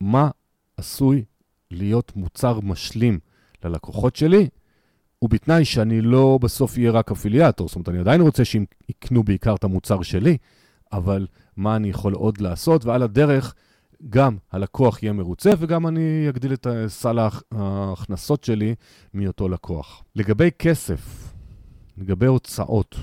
[0.00, 0.30] מה
[0.76, 1.24] עשוי
[1.70, 3.18] להיות מוצר משלים
[3.64, 4.48] ללקוחות שלי,
[5.22, 7.68] ובתנאי שאני לא בסוף אהיה רק אפיליאטור.
[7.68, 10.36] זאת אומרת, אני עדיין רוצה שהם יקנו בעיקר את המוצר שלי,
[10.92, 11.26] אבל
[11.56, 13.54] מה אני יכול עוד לעשות, ועל הדרך
[14.10, 17.18] גם הלקוח יהיה מרוצה וגם אני אגדיל את סל
[17.52, 18.74] ההכנסות שלי
[19.14, 20.04] מאותו לקוח.
[20.16, 21.32] לגבי כסף,
[21.98, 22.96] לגבי הוצאות,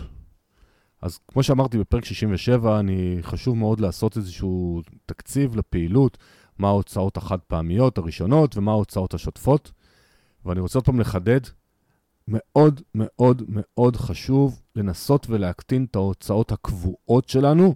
[1.01, 6.17] אז כמו שאמרתי בפרק 67, אני חשוב מאוד לעשות איזשהו תקציב לפעילות,
[6.57, 9.71] מה ההוצאות החד פעמיות הראשונות ומה ההוצאות השוטפות.
[10.45, 11.39] ואני רוצה עוד פעם לחדד,
[12.27, 17.75] מאוד מאוד מאוד חשוב לנסות ולהקטין את ההוצאות הקבועות שלנו,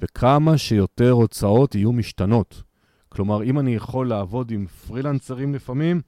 [0.00, 2.62] וכמה שיותר הוצאות יהיו משתנות.
[3.08, 6.00] כלומר, אם אני יכול לעבוד עם פרילנסרים לפעמים,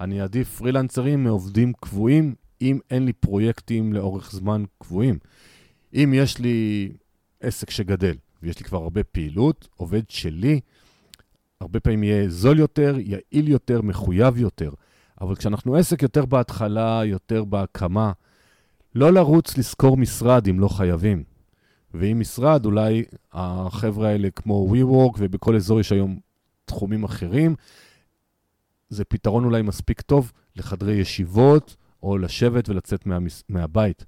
[0.00, 5.18] אני אעדיף פרילנסרים מעובדים קבועים, אם אין לי פרויקטים לאורך זמן קבועים.
[5.94, 6.92] אם יש לי
[7.40, 10.60] עסק שגדל, ויש לי כבר הרבה פעילות, עובד שלי,
[11.60, 14.70] הרבה פעמים יהיה זול יותר, יעיל יותר, מחויב יותר.
[15.20, 18.12] אבל כשאנחנו עסק יותר בהתחלה, יותר בהקמה,
[18.94, 21.35] לא לרוץ לשכור משרד אם לא חייבים.
[21.94, 26.18] ואם משרד, אולי החבר'ה האלה כמו WeWork, ובכל אזור יש היום
[26.64, 27.54] תחומים אחרים,
[28.88, 33.18] זה פתרון אולי מספיק טוב לחדרי ישיבות, או לשבת ולצאת מה,
[33.48, 34.04] מהבית.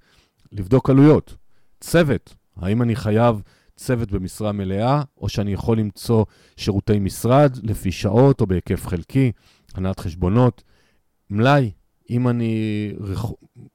[0.53, 1.37] לבדוק עלויות.
[1.81, 3.43] צוות, האם אני חייב
[3.77, 6.25] צוות במשרה מלאה, או שאני יכול למצוא
[6.57, 9.33] שירותי משרד לפי שעות או בהיקף חלקי,
[9.75, 10.63] הנעת חשבונות.
[11.31, 11.71] מלאי,
[12.11, 12.93] אם אני,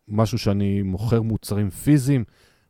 [0.08, 2.24] משהו שאני מוכר מוצרים פיזיים,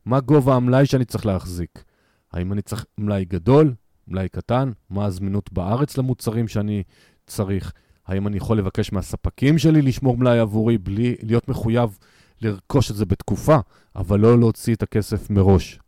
[0.06, 1.84] מה גובה המלאי שאני צריך להחזיק?
[2.32, 3.74] האם אני צריך מלאי גדול,
[4.08, 4.72] מלאי קטן?
[4.89, 6.84] מה הזמינות בארץ למוצרים שאני
[7.28, 7.74] צריך?
[8.08, 11.98] האם אני יכול לבקש מהספקים שלי לשמור מלאי עבורי בלי להיות מחויב
[12.42, 13.58] לרכוש את זה בתקופה,
[13.96, 15.80] אבל לא להוציא את הכסף מראש?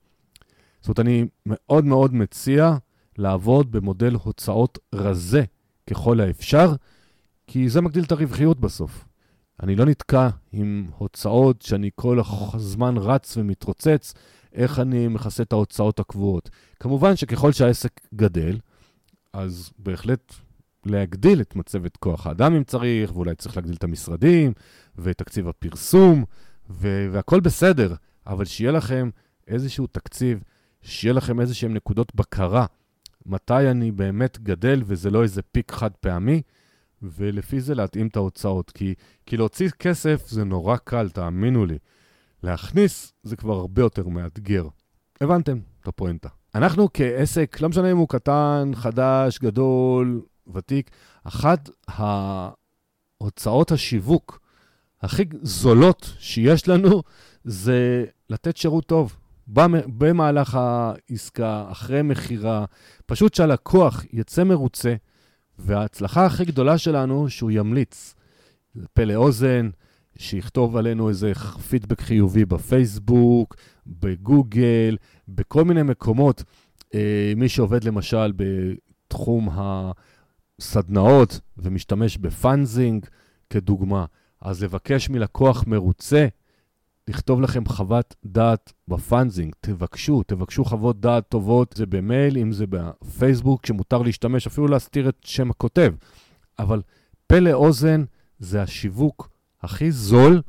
[0.81, 2.75] זאת אומרת, אני מאוד מאוד מציע
[3.17, 5.43] לעבוד במודל הוצאות רזה
[5.89, 6.73] ככל האפשר,
[7.47, 9.05] כי זה מגדיל את הרווחיות בסוף.
[9.63, 12.19] אני לא נתקע עם הוצאות שאני כל
[12.53, 14.13] הזמן רץ ומתרוצץ,
[14.53, 16.49] איך אני מכסה את ההוצאות הקבועות.
[16.79, 18.57] כמובן שככל שהעסק גדל,
[19.33, 20.33] אז בהחלט
[20.85, 24.53] להגדיל את מצבת כוח האדם אם צריך, ואולי צריך להגדיל את המשרדים,
[24.97, 26.23] ותקציב הפרסום,
[26.69, 27.95] ו- והכל בסדר,
[28.27, 29.09] אבל שיהיה לכם
[29.47, 30.43] איזשהו תקציב,
[30.81, 32.65] שיהיה לכם איזשהם נקודות בקרה,
[33.25, 36.41] מתי אני באמת גדל וזה לא איזה פיק חד פעמי,
[37.01, 38.71] ולפי זה להתאים את ההוצאות.
[38.71, 38.93] כי,
[39.25, 41.77] כי להוציא כסף זה נורא קל, תאמינו לי.
[42.43, 44.67] להכניס זה כבר הרבה יותר מאתגר.
[45.21, 46.29] הבנתם את הפואנטה.
[46.55, 50.21] אנחנו כעסק, לא משנה אם הוא קטן, חדש, גדול,
[50.53, 50.91] ותיק,
[51.23, 54.39] אחת ההוצאות השיווק
[55.01, 57.03] הכי זולות שיש לנו
[57.43, 59.15] זה לתת שירות טוב.
[59.47, 62.65] במהלך העסקה, אחרי מכירה,
[63.05, 64.95] פשוט שהלקוח יצא מרוצה,
[65.59, 68.15] וההצלחה הכי גדולה שלנו, שהוא ימליץ.
[68.93, 69.69] פה לאוזן,
[70.17, 71.33] שיכתוב עלינו איזה
[71.69, 73.55] פידבק חיובי בפייסבוק,
[73.87, 76.43] בגוגל, בכל מיני מקומות.
[76.93, 79.49] אה, מי שעובד למשל בתחום
[80.59, 83.05] הסדנאות ומשתמש בפאנזינג,
[83.49, 84.05] כדוגמה,
[84.41, 86.27] אז לבקש מלקוח מרוצה,
[87.07, 93.65] לכתוב לכם חוות דעת בפאנזינג, תבקשו, תבקשו חוות דעת טובות, זה במייל, אם זה בפייסבוק,
[93.65, 95.93] שמותר להשתמש, אפילו להסתיר את שם הכותב.
[96.59, 96.81] אבל
[97.27, 98.03] פה לאוזן
[98.39, 99.29] זה השיווק
[99.61, 100.41] הכי זול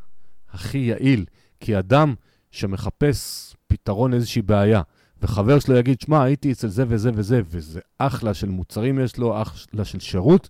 [0.51, 1.25] הכי יעיל,
[1.61, 2.15] כי אדם
[2.51, 4.83] שמחפש פתרון לאיזושהי בעיה,
[5.23, 9.43] וחבר שלו יגיד, שמע, הייתי אצל זה וזה וזה, וזה אחלה של מוצרים יש לו,
[9.43, 10.49] אחלה של שירות,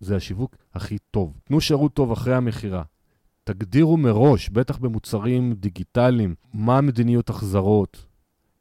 [0.00, 1.38] זה השיווק הכי טוב.
[1.44, 2.82] תנו שירות טוב אחרי המכירה.
[3.52, 8.06] תגדירו מראש, בטח במוצרים דיגיטליים, מה המדיניות החזרות,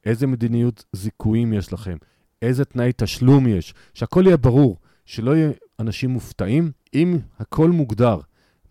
[0.06, 1.98] איזה מדיניות זיכויים יש לכם,
[2.42, 6.72] איזה תנאי תשלום יש, שהכל יהיה ברור, שלא יהיו אנשים מופתעים.
[6.94, 8.20] אם הכל מוגדר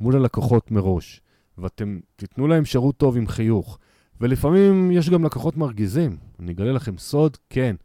[0.01, 1.21] מול הלקוחות מראש,
[1.59, 3.79] ואתם תיתנו להם שירות טוב עם חיוך,
[4.21, 6.17] ולפעמים יש גם לקוחות מרגיזים.
[6.41, 7.77] אני אגלה לכם סוד, כן.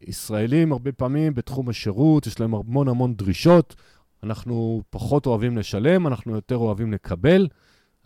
[0.00, 3.74] ישראלים הרבה פעמים בתחום השירות, יש להם המון המון דרישות,
[4.22, 7.48] אנחנו פחות אוהבים לשלם, אנחנו יותר אוהבים לקבל.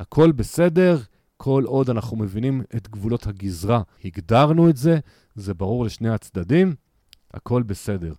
[0.01, 0.99] הכל בסדר,
[1.37, 3.83] כל עוד אנחנו מבינים את גבולות הגזרה.
[4.05, 4.99] הגדרנו את זה,
[5.35, 6.75] זה ברור לשני הצדדים,
[7.35, 8.13] הכל בסדר.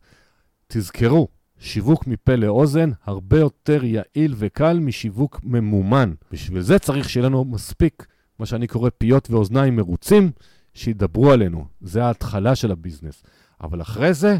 [0.67, 1.27] תזכרו,
[1.59, 6.13] שיווק מפה לאוזן הרבה יותר יעיל וקל משיווק ממומן.
[6.31, 8.07] בשביל זה צריך שיהיה לנו מספיק,
[8.39, 10.31] מה שאני קורא פיות ואוזניים מרוצים,
[10.73, 11.65] שידברו עלינו.
[11.81, 13.23] זה ההתחלה של הביזנס.
[13.61, 14.37] אבל אחרי זה,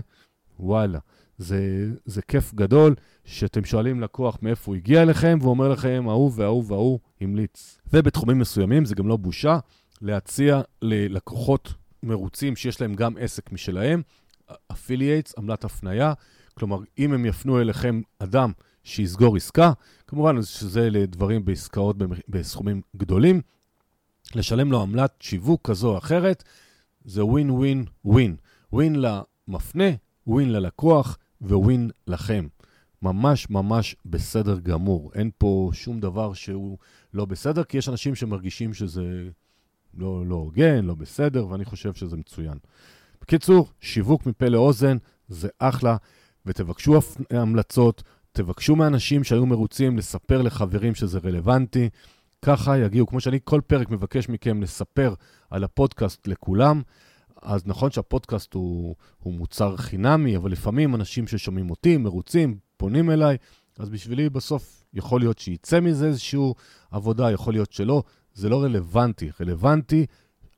[0.59, 0.99] וואלה,
[1.37, 2.95] זה, זה כיף גדול
[3.25, 7.77] שאתם שואלים לקוח מאיפה הוא הגיע אליכם, והוא אומר לכם, ההוא וההוא וההוא המליץ.
[7.93, 9.59] ובתחומים מסוימים זה גם לא בושה
[10.01, 11.73] להציע ללקוחות
[12.03, 14.01] מרוצים שיש להם גם עסק משלהם,
[14.71, 16.13] אפילייטס, עמלת הפנייה.
[16.53, 18.51] כלומר, אם הם יפנו אליכם אדם
[18.83, 19.71] שיסגור עסקה,
[20.07, 21.95] כמובן שזה לדברים בעסקאות
[22.27, 23.41] בסכומים גדולים,
[24.35, 26.43] לשלם לו עמלת שיווק כזו או אחרת,
[27.05, 28.35] זה ווין ווין ווין.
[28.73, 29.85] ווין למפנה,
[30.27, 32.47] ווין ללקוח וווין לכם.
[33.01, 35.11] ממש ממש בסדר גמור.
[35.15, 36.77] אין פה שום דבר שהוא
[37.13, 39.29] לא בסדר, כי יש אנשים שמרגישים שזה
[39.93, 42.57] לא, לא הוגן, לא בסדר, ואני חושב שזה מצוין.
[43.21, 44.97] בקיצור, שיווק מפה לאוזן
[45.27, 45.97] זה אחלה,
[46.45, 46.99] ותבקשו
[47.31, 51.89] המלצות, תבקשו מאנשים שהיו מרוצים לספר לחברים שזה רלוונטי.
[52.41, 55.13] ככה יגיעו, כמו שאני כל פרק מבקש מכם לספר
[55.49, 56.81] על הפודקאסט לכולם,
[57.47, 63.37] אז נכון שהפודקאסט הוא, הוא מוצר חינמי, אבל לפעמים אנשים ששומעים אותי, מרוצים, פונים אליי,
[63.79, 66.39] אז בשבילי בסוף יכול להיות שיצא מזה איזושהי
[66.91, 69.29] עבודה, יכול להיות שלא, זה לא רלוונטי.
[69.41, 70.05] רלוונטי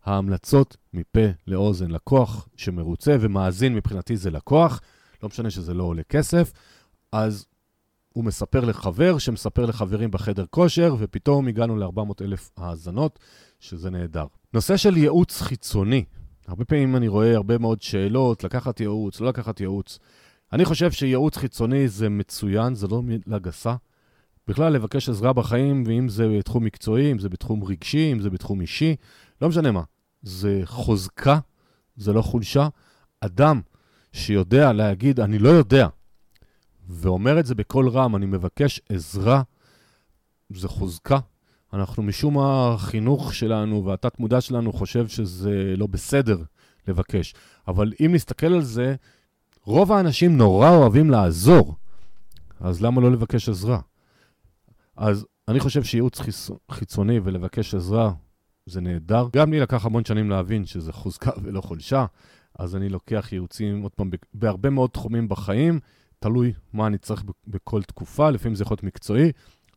[0.06, 1.92] ההמלצות מפה לאוזן.
[1.92, 4.82] לקוח שמרוצה ומאזין מבחינתי זה לקוח,
[5.24, 6.52] לא משנה שזה לא עולה כסף,
[7.12, 7.46] אז
[8.14, 13.20] הוא מספר לחבר שמספר לחברים בחדר כושר, ופתאום הגענו ל-400 אלף האזנות,
[13.60, 14.26] שזה נהדר.
[14.54, 16.06] נושא של ייעוץ חיצוני.
[16.50, 20.00] הרבה פעמים אני רואה הרבה מאוד שאלות, לקחת ייעוץ, לא לקחת ייעוץ.
[20.54, 23.76] אני חושב שייעוץ חיצוני זה מצוין, זה לא מילה גסה.
[24.48, 28.62] בכלל, לבקש עזרה בחיים, ואם זה בתחום מקצועי, אם זה בתחום רגשי, אם זה בתחום
[28.62, 28.96] אישי,
[29.42, 29.84] לא משנה מה.
[30.22, 31.40] זה חוזקה,
[31.96, 32.68] זה לא חולשה.
[33.22, 33.62] אדם
[34.14, 35.88] שיודע להגיד, אני לא יודע,
[36.88, 39.42] ואומר את זה בקול רם, אני מבקש עזרה,
[40.50, 41.20] זה חוזקה.
[41.74, 46.44] אנחנו משום מה, החינוך שלנו והתת-מודע שלנו חושב שזה לא בסדר
[46.88, 47.34] לבקש.
[47.68, 48.96] אבל אם נסתכל על זה,
[49.64, 51.76] רוב האנשים נורא אוהבים לעזור,
[52.60, 53.80] אז למה לא לבקש עזרה?
[54.98, 56.22] אז אני חושב שייעוץ
[56.72, 58.14] חיצוני ולבקש עזרה
[58.66, 59.28] זה נהדר.
[59.34, 62.06] גם לי לקח המון שנים להבין שזה חוזקה ולא חולשה,
[62.60, 65.80] אז אני לוקח ייעוצים, עוד פעם, בהרבה מאוד תחומים בחיים,
[66.20, 69.32] תלוי מה אני צריך בכל תקופה, לפעמים זה יכול להיות מקצועי,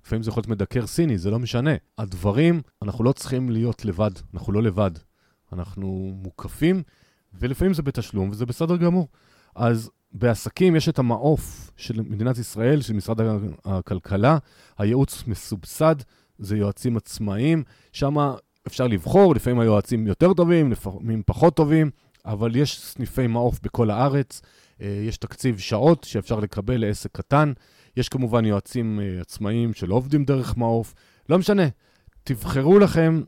[0.05, 1.71] לפעמים זה יכול להיות מדקר סיני, זה לא משנה.
[1.99, 4.91] הדברים, אנחנו לא צריכים להיות לבד, אנחנו לא לבד.
[5.53, 6.83] אנחנו מוקפים,
[7.35, 9.09] ולפעמים זה בתשלום, וזה בסדר גמור.
[9.57, 13.21] אז בעסקים יש את המעוף של מדינת ישראל, של משרד
[13.65, 14.39] הכלכלה,
[14.79, 15.97] הייעוץ מסובסד,
[16.39, 17.63] זה יועצים עצמאיים,
[17.93, 18.17] שם
[18.67, 21.91] אפשר לבחור, לפעמים היועצים יותר טובים, לפעמים פחות טובים,
[22.27, 24.43] אבל יש סניפי מעוף בכל הארץ,
[24.81, 27.53] אה, יש תקציב שעות שאפשר לקבל לעסק קטן,
[27.97, 30.95] יש כמובן יועצים אה, עצמאיים שלא עובדים דרך מעוף,
[31.29, 31.63] לא משנה,
[32.25, 33.23] תבחרו לכם,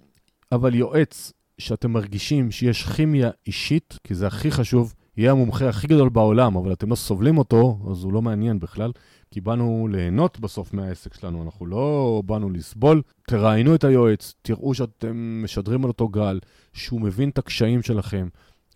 [0.52, 6.08] אבל יועץ שאתם מרגישים שיש כימיה אישית, כי זה הכי חשוב, יהיה המומחה הכי גדול
[6.08, 8.92] בעולם, אבל אתם לא סובלים אותו, אז הוא לא מעניין בכלל,
[9.30, 13.02] כי באנו ליהנות בסוף מהעסק שלנו, אנחנו לא באנו לסבול.
[13.28, 16.40] תראיינו את היועץ, תראו שאתם משדרים על אותו גל,
[16.72, 18.28] שהוא מבין את הקשיים שלכם,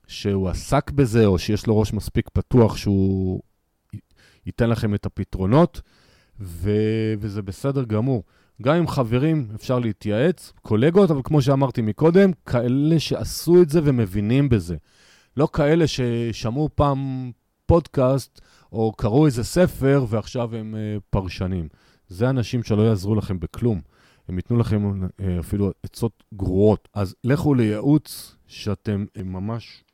[0.07, 3.43] שהוא עסק בזה, או שיש לו ראש מספיק פתוח שהוא
[4.49, 5.81] ייתן לכם את הפתרונות,
[6.41, 6.71] ו...
[7.19, 8.23] וזה בסדר גמור.
[8.63, 14.49] גם עם חברים אפשר להתייעץ, קולגות, אבל כמו שאמרתי מקודם, כאלה שעשו את זה ומבינים
[14.49, 14.77] בזה.
[15.37, 17.31] לא כאלה ששמעו פעם
[17.67, 18.41] פודקאסט
[18.73, 21.69] או קראו איזה ספר ועכשיו הם uh, פרשנים.
[22.09, 23.81] זה אנשים שלא יעזרו לכם בכלום.
[24.29, 26.89] הם ייתנו לכם uh, אפילו עצות גרועות.
[26.95, 29.85] אז לכו לייעוץ שאתם uh, ממש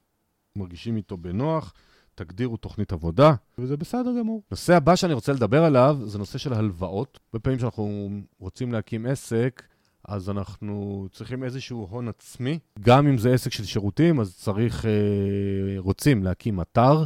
[0.56, 1.74] מרגישים איתו בנוח,
[2.14, 4.42] תגדירו תוכנית עבודה, וזה בסדר גמור.
[4.50, 7.18] נושא הבא שאני רוצה לדבר עליו זה נושא של הלוואות.
[7.28, 9.62] הרבה פעמים כשאנחנו רוצים להקים עסק,
[10.08, 12.58] אז אנחנו צריכים איזשהו הון עצמי.
[12.80, 14.90] גם אם זה עסק של שירותים, אז צריך, אה,
[15.78, 17.04] רוצים להקים אתר,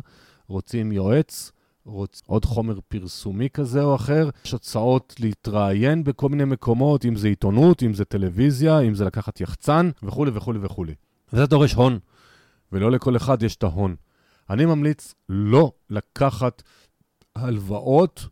[0.48, 1.52] רוצים יועץ,
[1.84, 2.22] רוצ...
[2.26, 4.28] עוד חומר פרסומי כזה או אחר.
[4.44, 9.40] יש הצעות להתראיין בכל מיני מקומות, אם זה עיתונות, אם זה טלוויזיה, אם זה לקחת
[9.40, 10.94] יחצן, וכולי וכולי וכולי.
[11.32, 11.98] וזה דורש הון,
[12.72, 13.96] ולא לכל אחד יש את ההון.
[14.50, 16.62] אני ממליץ לא לקחת
[17.36, 18.26] הלוואות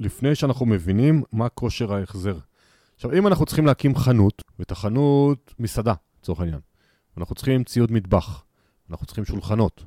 [0.00, 2.38] לפני שאנחנו מבינים מה כושר ההחזר.
[2.94, 6.60] עכשיו, אם אנחנו צריכים להקים חנות, ואת החנות מסעדה, לצורך העניין,
[7.16, 8.44] ואנחנו צריכים ציוד מטבח,
[8.90, 9.84] אנחנו צריכים שולחנות,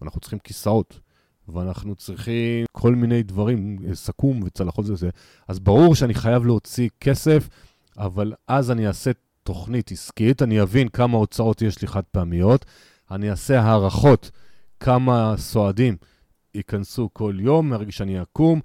[0.00, 1.00] ואנחנו צריכים כיסאות,
[1.48, 5.10] ואנחנו צריכים כל מיני דברים, סכו"ם וצלחות וזה,
[5.48, 7.48] אז ברור שאני חייב להוציא כסף,
[7.98, 9.10] אבל אז אני אעשה
[9.42, 12.64] תוכנית עסקית, אני אבין כמה הוצאות יש לי חד פעמיות,
[13.10, 14.30] אני אעשה הערכות
[14.80, 15.96] כמה סועדים
[16.54, 18.60] ייכנסו כל יום מהרגע שאני אקום,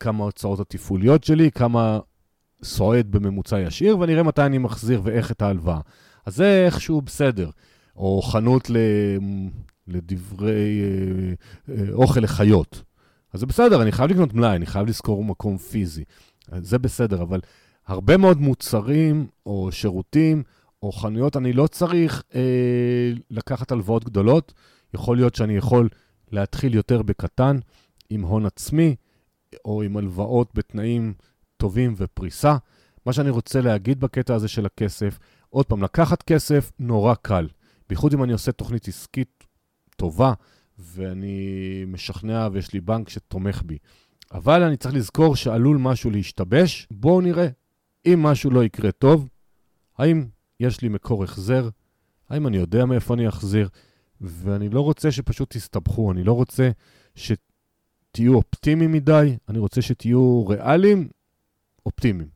[0.00, 1.98] כמה ההוצאות התפעוליות שלי, כמה
[2.62, 5.80] סועד בממוצע ישיר, ואני אראה מתי אני מחזיר ואיך את ההלוואה.
[6.26, 7.50] אז זה איכשהו בסדר.
[7.96, 8.76] או חנות ל...
[9.88, 10.80] לדברי
[11.68, 12.82] אה, אוכל לחיות.
[13.32, 16.04] אז זה בסדר, אני חייב לקנות מלאי, אני חייב לזכור מקום פיזי.
[16.58, 17.40] זה בסדר, אבל
[17.86, 20.42] הרבה מאוד מוצרים או שירותים
[20.82, 24.52] או חנויות, אני לא צריך אה, לקחת הלוואות גדולות.
[24.94, 25.88] יכול להיות שאני יכול
[26.30, 27.58] להתחיל יותר בקטן,
[28.10, 28.96] עם הון עצמי,
[29.64, 31.14] או עם הלוואות בתנאים
[31.56, 32.56] טובים ופריסה.
[33.06, 35.18] מה שאני רוצה להגיד בקטע הזה של הכסף,
[35.50, 37.48] עוד פעם, לקחת כסף נורא קל.
[37.88, 39.44] בייחוד אם אני עושה תוכנית עסקית
[39.96, 40.32] טובה,
[40.78, 43.78] ואני משכנע ויש לי בנק שתומך בי.
[44.32, 46.88] אבל אני צריך לזכור שעלול משהו להשתבש.
[46.90, 47.48] בואו נראה.
[48.06, 49.28] אם משהו לא יקרה טוב,
[49.98, 50.26] האם
[50.60, 51.68] יש לי מקור החזר?
[52.28, 53.68] האם אני יודע מאיפה אני אחזיר?
[54.20, 56.70] ואני לא רוצה שפשוט תסתבכו, אני לא רוצה
[57.14, 61.08] שתהיו אופטימיים מדי, אני רוצה שתהיו ריאליים,
[61.86, 62.28] אופטימיים.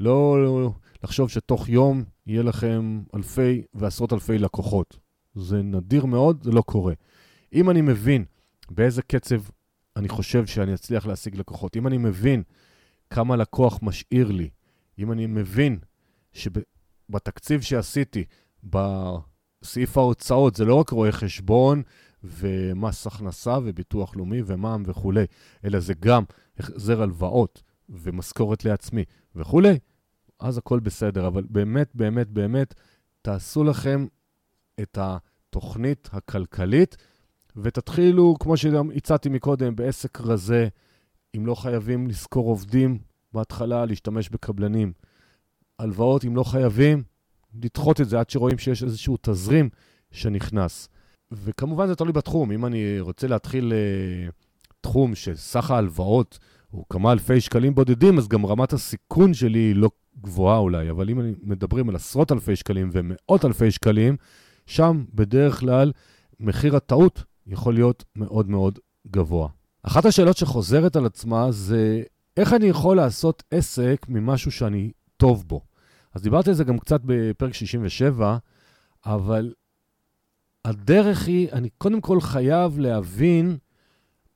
[0.00, 0.72] לא, לא
[1.04, 4.98] לחשוב שתוך יום יהיה לכם אלפי ועשרות אלפי לקוחות.
[5.34, 6.94] זה נדיר מאוד, זה לא קורה.
[7.52, 8.24] אם אני מבין
[8.70, 9.40] באיזה קצב
[9.96, 12.42] אני חושב שאני אצליח להשיג לקוחות, אם אני מבין
[13.10, 14.50] כמה לקוח משאיר לי,
[14.98, 15.78] אם אני מבין
[16.32, 18.24] שבתקציב שעשיתי,
[19.62, 21.82] בסעיף ההוצאות, זה לא רק רואה חשבון
[22.24, 25.24] ומס הכנסה וביטוח לאומי ומע"מ וכולי,
[25.64, 26.24] אלא זה גם
[26.58, 29.04] החזר הלוואות ומשכורת לעצמי
[29.36, 29.78] וכולי,
[30.40, 31.26] אז הכל בסדר.
[31.26, 32.74] אבל באמת, באמת, באמת,
[33.22, 34.06] תעשו לכם
[34.80, 36.96] את התוכנית הכלכלית,
[37.56, 40.68] ותתחילו, כמו שהצעתי מקודם, בעסק רזה,
[41.36, 42.98] אם לא חייבים לשכור עובדים
[43.32, 44.92] בהתחלה, להשתמש בקבלנים.
[45.78, 47.02] הלוואות, אם לא חייבים,
[47.62, 49.68] לדחות את זה עד שרואים שיש איזשהו תזרים
[50.10, 50.88] שנכנס.
[51.32, 52.52] וכמובן זה תלוי בתחום.
[52.52, 54.32] אם אני רוצה להתחיל uh,
[54.80, 56.38] תחום שסך ההלוואות
[56.70, 60.90] הוא כמה אלפי שקלים בודדים, אז גם רמת הסיכון שלי היא לא גבוהה אולי.
[60.90, 64.16] אבל אם מדברים על עשרות אלפי שקלים ומאות אלפי שקלים,
[64.66, 65.92] שם בדרך כלל
[66.40, 69.48] מחיר הטעות יכול להיות מאוד מאוד גבוה.
[69.82, 72.02] אחת השאלות שחוזרת על עצמה זה
[72.36, 75.60] איך אני יכול לעשות עסק ממשהו שאני טוב בו.
[76.14, 78.36] אז דיברתי על זה גם קצת בפרק 67,
[79.06, 79.52] אבל
[80.64, 83.56] הדרך היא, אני קודם כל חייב להבין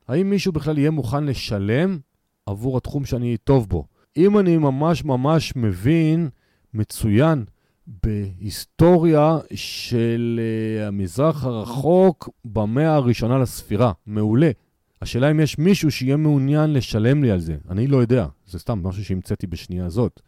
[0.08, 1.98] האם מישהו בכלל יהיה מוכן לשלם
[2.46, 3.86] עבור התחום שאני טוב בו.
[4.16, 6.28] אם אני ממש ממש מבין
[6.74, 7.44] מצוין
[7.86, 13.92] בהיסטוריה של uh, המזרח הרחוק במאה הראשונה לספירה.
[14.06, 14.50] מעולה.
[15.02, 17.56] השאלה אם יש מישהו שיהיה מעוניין לשלם לי על זה.
[17.70, 20.20] אני לא יודע, זה סתם משהו שהמצאתי בשנייה הזאת.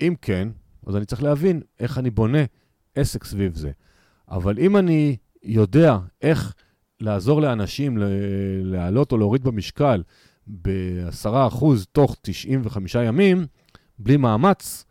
[0.00, 0.48] אם כן,
[0.86, 2.44] אז אני צריך להבין איך אני בונה
[2.94, 3.70] עסק סביב זה.
[4.28, 6.54] אבל אם אני יודע איך
[7.00, 7.98] לעזור לאנשים
[8.62, 10.02] להעלות או להוריד במשקל
[10.46, 13.46] ב-10% תוך 95 ימים,
[13.98, 14.84] בלי מאמץ,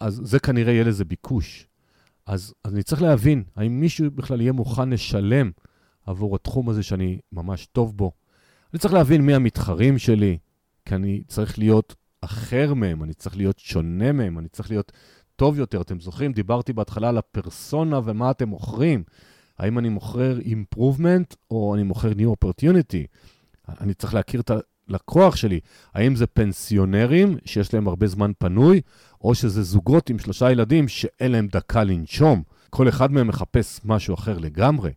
[0.00, 1.66] אז זה כנראה יהיה לזה ביקוש.
[2.26, 5.50] אז, אז אני צריך להבין, האם מישהו בכלל יהיה מוכן לשלם
[6.06, 8.12] עבור התחום הזה שאני ממש טוב בו.
[8.72, 10.38] אני צריך להבין מי המתחרים שלי,
[10.84, 11.94] כי אני צריך להיות
[12.24, 14.92] אחר מהם, אני צריך להיות שונה מהם, אני צריך להיות
[15.36, 15.80] טוב יותר.
[15.80, 19.02] אתם זוכרים, דיברתי בהתחלה על הפרסונה ומה אתם מוכרים.
[19.58, 23.06] האם אני מוכר improvement או אני מוכר new opportunity?
[23.80, 24.50] אני צריך להכיר את
[24.88, 25.60] הלקוח שלי.
[25.94, 28.80] האם זה פנסיונרים שיש להם הרבה זמן פנוי,
[29.20, 32.42] או שזה זוגות עם שלושה ילדים שאין להם דקה לנשום.
[32.70, 34.92] כל אחד מהם מחפש משהו אחר לגמרי.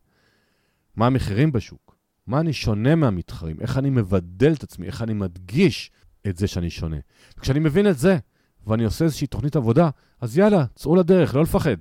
[0.95, 1.95] מה המחירים בשוק?
[2.27, 3.57] מה אני שונה מהמתחרים?
[3.61, 4.87] איך אני מבדל את עצמי?
[4.87, 5.91] איך אני מדגיש
[6.29, 6.97] את זה שאני שונה?
[7.37, 8.17] וכשאני מבין את זה,
[8.67, 9.89] ואני עושה איזושהי תוכנית עבודה,
[10.21, 11.77] אז יאללה, צאו לדרך, לא לפחד.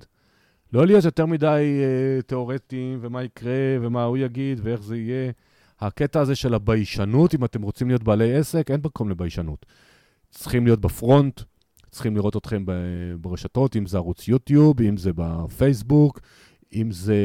[0.73, 5.31] לא להיות יותר מדי אה, תיאורטיים, ומה יקרה, ומה הוא יגיד, ואיך זה יהיה.
[5.79, 9.65] הקטע הזה של הביישנות, אם אתם רוצים להיות בעלי עסק, אין מקום לביישנות.
[10.31, 11.41] צריכים להיות ב front,
[11.89, 12.65] צריכים לראות אתכם
[13.21, 16.19] ברשתות, אם זה ערוץ יוטיוב, אם זה בפייסבוק,
[16.73, 17.15] אם זה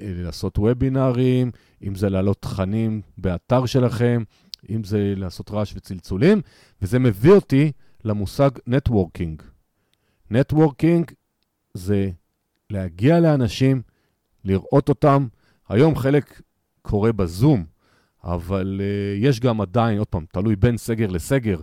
[0.00, 1.50] אה, לעשות וובינארים,
[1.86, 4.22] אם זה להעלות תכנים באתר שלכם,
[4.70, 6.40] אם זה לעשות רעש וצלצולים,
[6.82, 7.72] וזה מביא אותי
[8.04, 9.42] למושג networking.
[10.30, 11.10] networking
[11.74, 12.10] זה
[12.70, 13.82] להגיע לאנשים,
[14.44, 15.26] לראות אותם.
[15.68, 16.40] היום חלק
[16.82, 17.64] קורה בזום,
[18.24, 21.60] אבל אה, יש גם עדיין, עוד פעם, תלוי בין סגר לסגר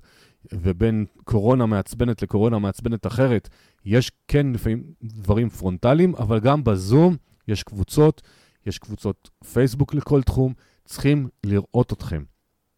[0.54, 3.50] ובין קורונה מעצבנת לקורונה מעצבנת אחרת,
[3.86, 7.16] יש כן לפעמים דברים פרונטליים, אבל גם בזום
[7.48, 8.22] יש קבוצות,
[8.66, 10.54] יש קבוצות פייסבוק לכל תחום,
[10.86, 12.24] צריכים לראות אתכם.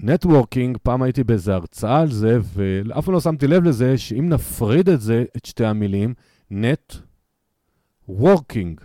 [0.01, 4.89] networking, פעם הייתי באיזה הרצאה על זה, ואף פעם לא שמתי לב לזה, שאם נפריד
[4.89, 6.14] את זה, את שתי המילים,
[6.51, 6.95] net,
[8.10, 8.82] working,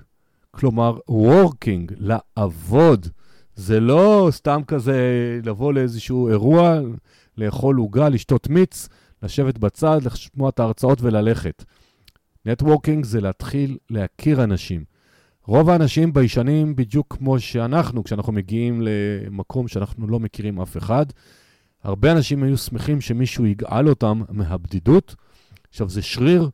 [0.51, 3.07] כלומר, working, לעבוד.
[3.57, 5.01] זה לא סתם כזה
[5.45, 6.81] לבוא לאיזשהו אירוע,
[7.39, 8.89] לאכול עוגה, לשתות מיץ,
[9.23, 11.65] לשבת בצד, לשמוע את ההרצאות וללכת.
[12.47, 14.85] networking זה להתחיל להכיר אנשים.
[15.47, 21.07] רוב האנשים ביישנים בדיוק כמו שאנחנו, כשאנחנו מגיעים למקום שאנחנו לא מכירים אף אחד.
[21.83, 25.15] הרבה אנשים היו שמחים שמישהו יגאל אותם מהבדידות.
[25.69, 26.51] עכשיו, זה שריר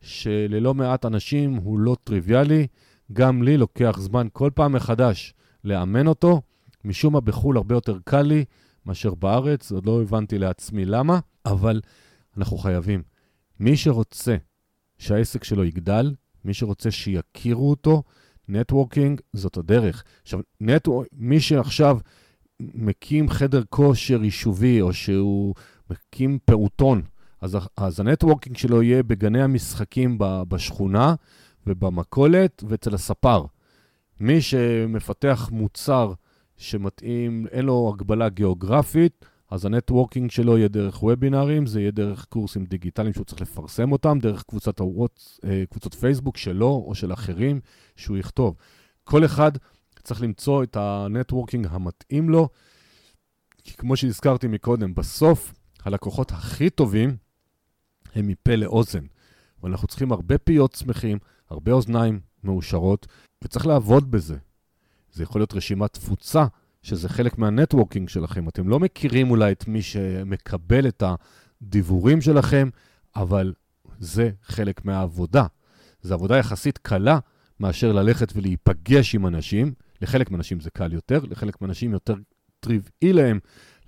[0.00, 2.66] שללא מעט אנשים הוא לא טריוויאלי.
[3.12, 5.34] גם לי לוקח זמן כל פעם מחדש
[5.64, 6.42] לאמן אותו.
[6.84, 8.44] משום מה בחו"ל הרבה יותר קל לי
[8.86, 11.80] מאשר בארץ, עוד לא הבנתי לעצמי למה, אבל
[12.36, 13.02] אנחנו חייבים.
[13.60, 14.36] מי שרוצה
[14.98, 16.14] שהעסק שלו יגדל,
[16.44, 18.02] מי שרוצה שיכירו אותו,
[18.52, 20.04] נטוורקינג זאת הדרך.
[20.22, 21.98] עכשיו, נטוורק, מי שעכשיו
[22.60, 25.54] מקים חדר כושר יישובי, או שהוא
[25.90, 27.02] מקים פעוטון,
[27.40, 31.14] אז, אז ה networking שלו יהיה בגני המשחקים בשכונה
[31.66, 33.44] ובמכולת ואצל הספר.
[34.20, 36.12] מי שמפתח מוצר
[36.56, 42.24] שמתאים, אין לו הגבלה גיאוגרפית, אז ה networking שלו יהיה דרך וובינארים, זה יהיה דרך
[42.24, 47.12] קורסים דיגיטליים שהוא צריך לפרסם אותם, דרך קבוצת הוואטס, אה, קבוצות פייסבוק שלו או של
[47.12, 47.60] אחרים,
[47.96, 48.56] שהוא יכתוב.
[49.04, 49.52] כל אחד
[50.02, 52.48] צריך למצוא את ה networking המתאים לו,
[53.64, 57.16] כי כמו שהזכרתי מקודם, בסוף הלקוחות הכי טובים
[58.14, 59.04] הם מפה לאוזן.
[59.62, 61.18] ואנחנו צריכים הרבה פיות שמחים,
[61.50, 63.06] הרבה אוזניים מאושרות,
[63.44, 64.36] וצריך לעבוד בזה.
[65.12, 66.46] זה יכול להיות רשימת תפוצה
[66.82, 68.48] שזה חלק מהנטוורקינג שלכם.
[68.48, 71.02] אתם לא מכירים אולי את מי שמקבל את
[71.62, 72.68] הדיבורים שלכם,
[73.16, 73.52] אבל
[73.98, 75.46] זה חלק מהעבודה.
[76.02, 77.18] זו עבודה יחסית קלה
[77.60, 79.72] מאשר ללכת ולהיפגש עם אנשים.
[80.02, 82.14] לחלק מהאנשים זה קל יותר, לחלק מהאנשים יותר
[82.60, 83.38] טבעי להם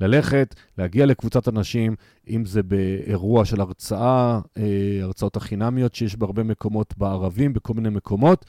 [0.00, 1.94] ללכת, להגיע לקבוצת אנשים,
[2.28, 8.44] אם זה באירוע של הרצאה, אה, הרצאות החינמיות שיש בהרבה מקומות בערבים, בכל מיני מקומות.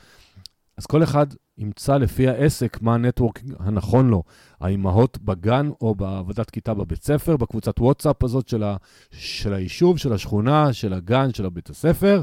[0.78, 1.28] אז כל אחד
[1.58, 4.24] ימצא לפי העסק מה ה networking הנכון לו.
[4.60, 8.78] האימהות בגן או בעבודת כיתה בבית ספר, בקבוצת וואטסאפ הזאת של, ה,
[9.12, 12.22] של היישוב, של השכונה, של הגן, של הבית הספר,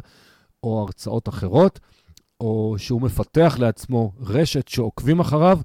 [0.63, 1.81] או הרצאות אחרות,
[2.41, 5.59] או שהוא מפתח לעצמו רשת שעוקבים אחריו.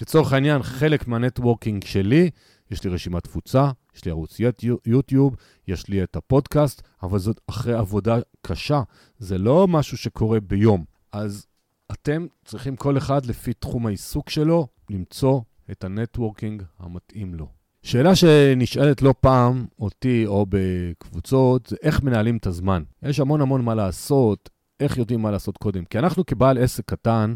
[0.00, 2.30] לצורך העניין, חלק מה networking שלי,
[2.70, 4.38] יש לי רשימת תפוצה, יש לי ערוץ
[4.86, 5.36] יוטיוב,
[5.68, 8.82] יש לי את הפודקאסט, אבל זאת אחרי עבודה קשה.
[9.18, 10.84] זה לא משהו שקורה ביום.
[11.12, 11.46] אז
[11.92, 15.40] אתם צריכים כל אחד לפי תחום העיסוק שלו למצוא
[15.70, 17.46] את ה networking המתאים לו.
[17.82, 22.82] שאלה שנשאלת לא פעם אותי או בקבוצות, זה איך מנהלים את הזמן.
[23.02, 25.84] יש המון המון מה לעשות, איך יודעים מה לעשות קודם.
[25.84, 27.34] כי אנחנו כבעל עסק קטן,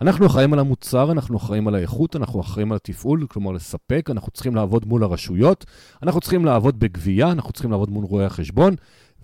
[0.00, 4.32] אנחנו אחראים על המוצר, אנחנו אחראים על האיכות, אנחנו אחראים על התפעול, כלומר לספק, אנחנו
[4.32, 5.64] צריכים לעבוד מול הרשויות,
[6.02, 8.74] אנחנו צריכים לעבוד בגבייה, אנחנו צריכים לעבוד מול רואי החשבון,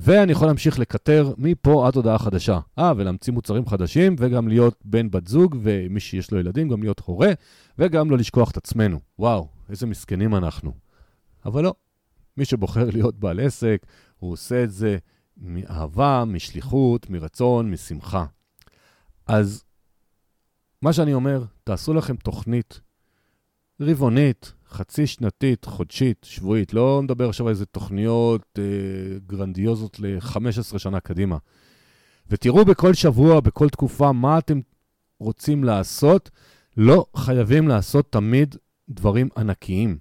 [0.02, 2.58] ואני יכול להמשיך לקטר מפה עד הודעה חדשה.
[2.78, 7.00] אה, ולהמציא מוצרים חדשים, וגם להיות בן בת זוג, ומי שיש לו ילדים, גם להיות
[7.04, 7.32] הורה,
[7.78, 9.00] וגם לא לשכוח את עצמנו.
[9.18, 10.72] וואו, איזה מסכנים אנחנו.
[11.44, 11.74] אבל לא,
[12.36, 13.86] מי שבוחר להיות בעל עסק,
[14.18, 14.98] הוא עושה את זה
[15.36, 18.26] מאהבה, משליחות, מרצון, משמחה.
[19.26, 19.64] אז
[20.82, 22.80] מה שאני אומר, תעשו לכם תוכנית
[23.80, 26.74] רבעונית, חצי שנתית, חודשית, שבועית.
[26.74, 31.36] לא מדבר עכשיו על איזה תוכניות אה, גרנדיוזות ל-15 שנה קדימה.
[32.30, 34.60] ותראו בכל שבוע, בכל תקופה, מה אתם
[35.20, 36.30] רוצים לעשות.
[36.76, 38.56] לא חייבים לעשות תמיד
[38.88, 39.98] דברים ענקיים.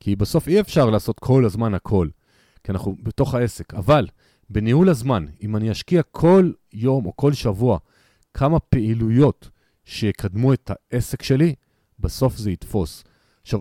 [0.00, 2.08] כי בסוף אי אפשר לעשות כל הזמן הכל,
[2.64, 3.74] כי אנחנו בתוך העסק.
[3.74, 4.06] אבל
[4.50, 7.78] בניהול הזמן, אם אני אשקיע כל יום או כל שבוע
[8.34, 9.50] כמה פעילויות
[9.84, 11.54] שיקדמו את העסק שלי,
[11.98, 13.04] בסוף זה יתפוס.
[13.42, 13.60] עכשיו,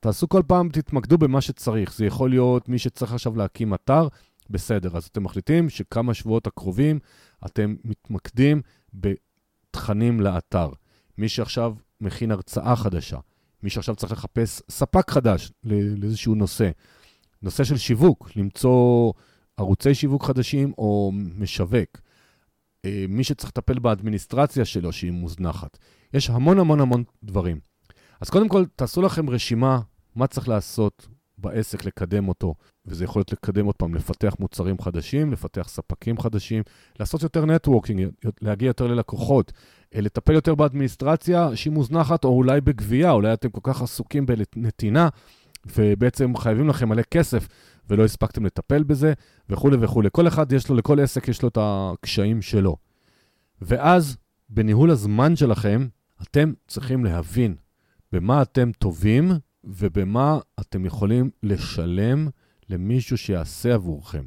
[0.00, 1.94] תעשו כל פעם, תתמקדו במה שצריך.
[1.94, 4.08] זה יכול להיות מי שצריך עכשיו להקים אתר,
[4.50, 4.96] בסדר.
[4.96, 6.98] אז אתם מחליטים שכמה שבועות הקרובים
[7.46, 8.62] אתם מתמקדים
[8.94, 10.70] בתכנים לאתר.
[11.18, 13.18] מי שעכשיו מכין הרצאה חדשה,
[13.62, 16.70] מי שעכשיו צריך לחפש ספק חדש לאיזשהו נושא,
[17.42, 19.12] נושא של שיווק, למצוא
[19.56, 22.00] ערוצי שיווק חדשים או משווק.
[22.84, 25.78] אה, מי שצריך לטפל באדמיניסטרציה שלו, שהיא מוזנחת.
[26.16, 27.60] יש המון המון המון דברים.
[28.20, 29.80] אז קודם כל, תעשו לכם רשימה
[30.14, 31.08] מה צריך לעשות
[31.38, 32.54] בעסק לקדם אותו,
[32.86, 36.62] וזה יכול להיות לקדם עוד פעם, לפתח מוצרים חדשים, לפתח ספקים חדשים,
[37.00, 38.08] לעשות יותר נטוורקינג,
[38.42, 39.52] להגיע יותר ללקוחות,
[39.94, 45.08] אה, לטפל יותר באדמיניסטרציה שהיא מוזנחת, או אולי בגבייה, אולי אתם כל כך עסוקים בנתינה,
[45.76, 47.48] ובעצם חייבים לכם מלא כסף,
[47.90, 49.12] ולא הספקתם לטפל בזה,
[49.48, 50.08] וכולי וכולי.
[50.12, 52.76] כל אחד יש לו, לכל עסק יש לו את הקשיים שלו.
[53.62, 54.16] ואז,
[54.48, 55.86] בניהול הזמן שלכם,
[56.22, 57.56] אתם צריכים להבין
[58.12, 59.32] במה אתם טובים
[59.64, 62.28] ובמה אתם יכולים לשלם
[62.68, 64.24] למישהו שיעשה עבורכם.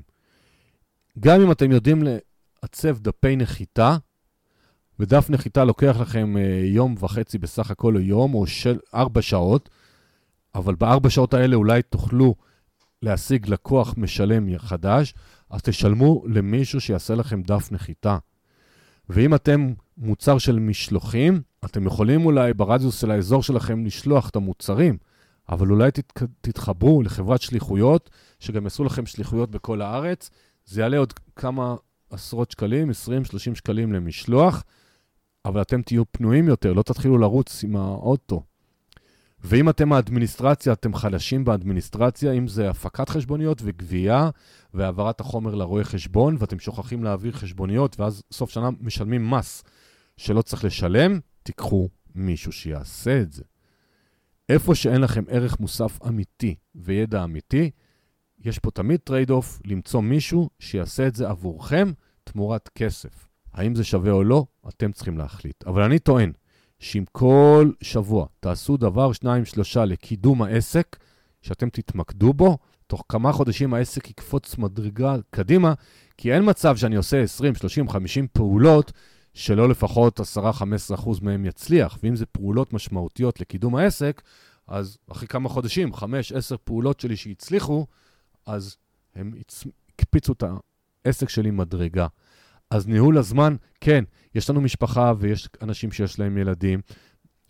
[1.20, 3.98] גם אם אתם יודעים לעצב דפי נחיתה,
[5.00, 9.70] ודף נחיתה לוקח לכם אה, יום וחצי בסך הכל או יום, או של ארבע שעות,
[10.56, 12.36] אבל בארבע שעות האלה אולי תוכלו
[13.02, 15.14] להשיג לקוח משלם חדש,
[15.50, 18.18] אז תשלמו למישהו שיעשה לכם דף נחיתה.
[19.10, 24.98] ואם אתם מוצר של משלוחים, אתם יכולים אולי ברדיוס של האזור שלכם לשלוח את המוצרים,
[25.50, 30.30] אבל אולי תת, תתחברו לחברת שליחויות, שגם יעשו לכם שליחויות בכל הארץ.
[30.66, 31.76] זה יעלה עוד כמה
[32.10, 32.94] עשרות שקלים, 20-30
[33.56, 34.64] שקלים למשלוח,
[35.46, 38.44] אבל אתם תהיו פנויים יותר, לא תתחילו לרוץ עם האוטו.
[39.44, 44.30] ואם אתם האדמיניסטרציה, אתם חלשים באדמיניסטרציה, אם זה הפקת חשבוניות וגבייה
[44.74, 49.64] והעברת החומר לרואה חשבון, ואתם שוכחים להעביר חשבוניות, ואז סוף שנה משלמים מס
[50.18, 51.20] שלא צריך לשלם,
[51.50, 53.44] תיקחו מישהו שיעשה את זה.
[54.50, 57.72] איפה שאין לכם ערך מוסף אמיתי וידע אמיתי,
[58.40, 61.92] יש פה תמיד trade off למצוא מישהו שיעשה את זה עבורכם
[62.24, 63.28] תמורת כסף.
[63.54, 65.64] האם זה שווה או לא, אתם צריכים להחליט.
[65.68, 66.32] אבל אני טוען
[66.80, 70.98] שאם כל שבוע תעשו דבר, שניים, שלושה לקידום העסק,
[71.42, 75.74] שאתם תתמקדו בו, תוך כמה חודשים העסק יקפוץ מדרגה קדימה,
[76.18, 78.92] כי אין מצב שאני עושה 20, 30, 50 פעולות
[79.40, 80.24] שלא לפחות 10-15%
[81.22, 81.98] מהם יצליח.
[82.04, 84.22] ואם זה פעולות משמעותיות לקידום העסק,
[84.68, 85.98] אז אחרי כמה חודשים, 5-10
[86.64, 87.86] פעולות שלי שהצליחו,
[88.46, 88.78] אז
[89.16, 89.34] הם
[90.00, 90.44] הקפיצו את
[91.06, 92.08] העסק שלי מדרגה.
[92.70, 94.04] אז ניהול הזמן, כן,
[94.36, 96.82] יש לנו משפחה ויש אנשים שיש להם ילדים,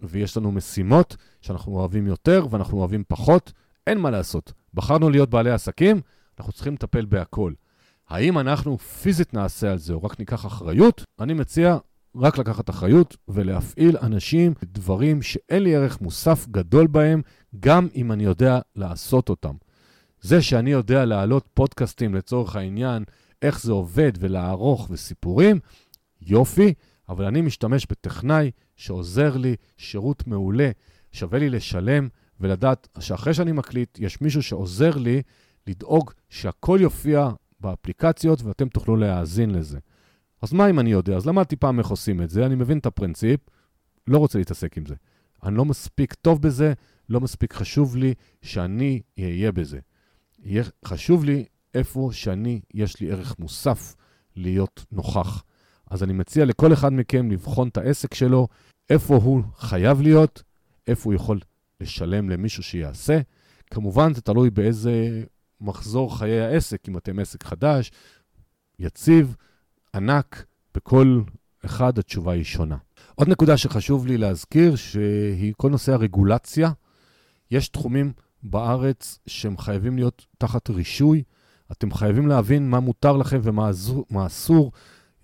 [0.02, 3.54] ויש לנו משימות שאנחנו אוהבים יותר ואנחנו אוהבים פחות,
[3.88, 4.54] אין מה לעשות.
[4.74, 6.02] בחרנו להיות בעלי עסקים,
[6.40, 7.54] אנחנו צריכים לטפל בהכל.
[8.10, 11.03] האם אנחנו פיזית נעשה על זה או רק ניקח אחריות?
[11.20, 11.78] אני מציע
[12.16, 17.22] רק לקחת אחריות ולהפעיל אנשים דברים שאין לי ערך מוסף גדול בהם,
[17.60, 19.55] גם אם אני יודע לעשות אותם.
[20.22, 23.03] זה שאני יודע להעלות פודקאסטים לצורך העניין,
[23.41, 25.60] איך זה עובד ולערוך וסיפורים,
[26.22, 26.74] יופי,
[27.10, 30.72] אבל אני משתמש בטכנאי שעוזר לי, שירות מעולה,
[31.12, 32.07] שווה לי לשלם
[32.39, 35.22] ולדעת שאחרי שאני מקליט, יש מישהו שעוזר לי
[35.68, 37.30] לדאוג שהכל יופיע
[37.62, 39.80] באפליקציות ואתם תוכלו להאזין לזה.
[40.41, 41.16] אז מה אם אני יודע?
[41.16, 43.39] אז למדתי פעם איך עושים את זה, אני מבין את הפרינציפ,
[44.07, 44.95] לא רוצה להתעסק עם זה.
[45.43, 46.74] אני לא מספיק טוב בזה,
[47.10, 49.80] לא מספיק חשוב לי שאני אהיה בזה.
[50.43, 53.95] יהיה חשוב לי איפה שאני, יש לי ערך מוסף
[54.36, 55.43] להיות נוכח.
[55.89, 58.47] אז אני מציע לכל אחד מכם לבחון את העסק שלו,
[58.89, 60.43] איפה הוא חייב להיות,
[60.88, 61.39] איפה הוא יכול
[61.82, 63.20] לשלם למישהו שיעשה.
[63.72, 65.24] כמובן, זה תלוי באיזה
[65.62, 67.91] מחזור חיי העסק, אם אתם עסק חדש,
[68.80, 69.36] יציב,
[69.95, 70.45] ענק,
[70.76, 71.22] בכל
[71.66, 72.78] אחד התשובה היא שונה.
[73.16, 76.72] עוד נקודה שחשוב לי להזכיר, שהיא כל נושא הרגולציה.
[77.51, 81.24] יש תחומים בארץ שהם חייבים להיות תחת רישוי.
[81.72, 83.72] אתם חייבים להבין מה מותר לכם ומה
[84.26, 84.72] אסור.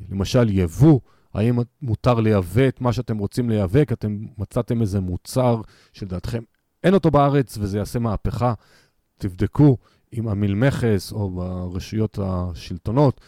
[0.10, 1.00] למשל, יבוא,
[1.34, 5.62] האם מותר לייבא את מה שאתם רוצים לייבא, כי אתם מצאתם איזה מוצר
[5.94, 6.44] שלדעתכם
[6.84, 8.54] אין אותו בארץ וזה יעשה מהפכה.
[9.18, 9.78] תבדקו
[10.18, 13.22] עם המלמכס או ברשויות השלטונות,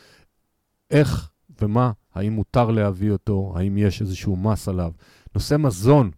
[0.92, 1.30] איך
[1.62, 4.92] ומה, האם מותר להביא אותו, האם יש איזשהו מס עליו.
[5.36, 6.12] נושא מזון,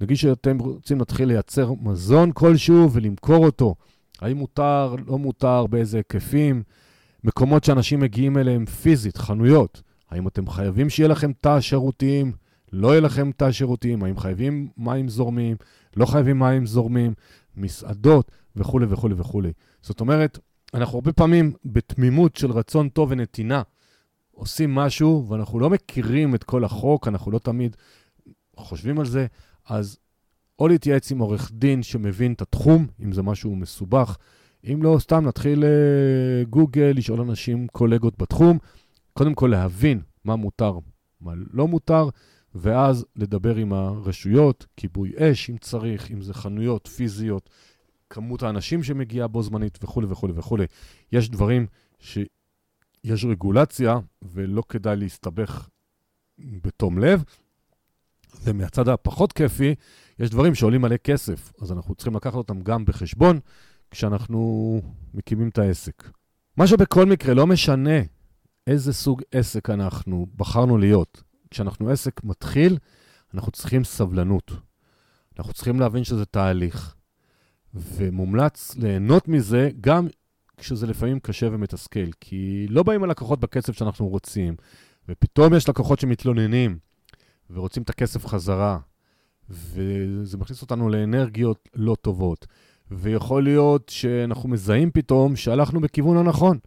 [0.00, 3.74] נגיד שאתם רוצים להתחיל לייצר מזון כלשהו ולמכור אותו,
[4.20, 6.62] האם מותר, לא מותר, באיזה היקפים,
[7.24, 12.32] מקומות שאנשים מגיעים אליהם פיזית, חנויות, האם אתם חייבים שיהיה לכם תא שירותיים,
[12.72, 15.56] לא יהיה לכם תא שירותיים, האם חייבים מים זורמים,
[15.96, 17.14] לא חייבים מים זורמים,
[17.56, 19.52] מסעדות וכולי וכולי וכולי.
[19.82, 20.38] זאת אומרת,
[20.74, 23.62] אנחנו הרבה פעמים בתמימות של רצון טוב ונתינה
[24.32, 27.76] עושים משהו ואנחנו לא מכירים את כל החוק, אנחנו לא תמיד
[28.56, 29.26] חושבים על זה,
[29.68, 29.98] אז
[30.58, 34.16] או להתייעץ עם עורך דין שמבין את התחום, אם זה משהו מסובך,
[34.72, 38.58] אם לא, סתם נתחיל uh, גוגל, לשאול אנשים, קולגות בתחום,
[39.12, 40.78] קודם כל להבין מה מותר,
[41.20, 42.08] מה לא מותר,
[42.54, 47.50] ואז לדבר עם הרשויות, כיבוי אש אם צריך, אם זה חנויות פיזיות,
[48.14, 50.66] כמות האנשים שמגיעה בו זמנית וכולי וכולי וכולי.
[51.12, 51.66] יש דברים
[51.98, 55.68] שיש רגולציה ולא כדאי להסתבך
[56.38, 57.24] בתום לב.
[58.42, 59.74] ומהצד הפחות כיפי,
[60.18, 63.40] יש דברים שעולים מלא כסף, אז אנחנו צריכים לקחת אותם גם בחשבון
[63.90, 64.80] כשאנחנו
[65.14, 66.10] מקימים את העסק.
[66.56, 68.00] מה שבכל מקרה, לא משנה
[68.66, 71.22] איזה סוג עסק אנחנו בחרנו להיות.
[71.50, 72.78] כשאנחנו עסק מתחיל,
[73.34, 74.52] אנחנו צריכים סבלנות.
[75.38, 76.94] אנחנו צריכים להבין שזה תהליך.
[77.74, 80.08] ומומלץ ליהנות מזה גם
[80.56, 84.54] כשזה לפעמים קשה ומתסכל, כי לא באים הלקוחות בקצב שאנחנו רוצים,
[85.08, 86.78] ופתאום יש לקוחות שמתלוננים
[87.50, 88.78] ורוצים את הכסף חזרה,
[89.50, 92.46] וזה מכניס אותנו לאנרגיות לא טובות.
[92.90, 96.58] ויכול להיות שאנחנו מזהים פתאום שהלכנו בכיוון הנכון.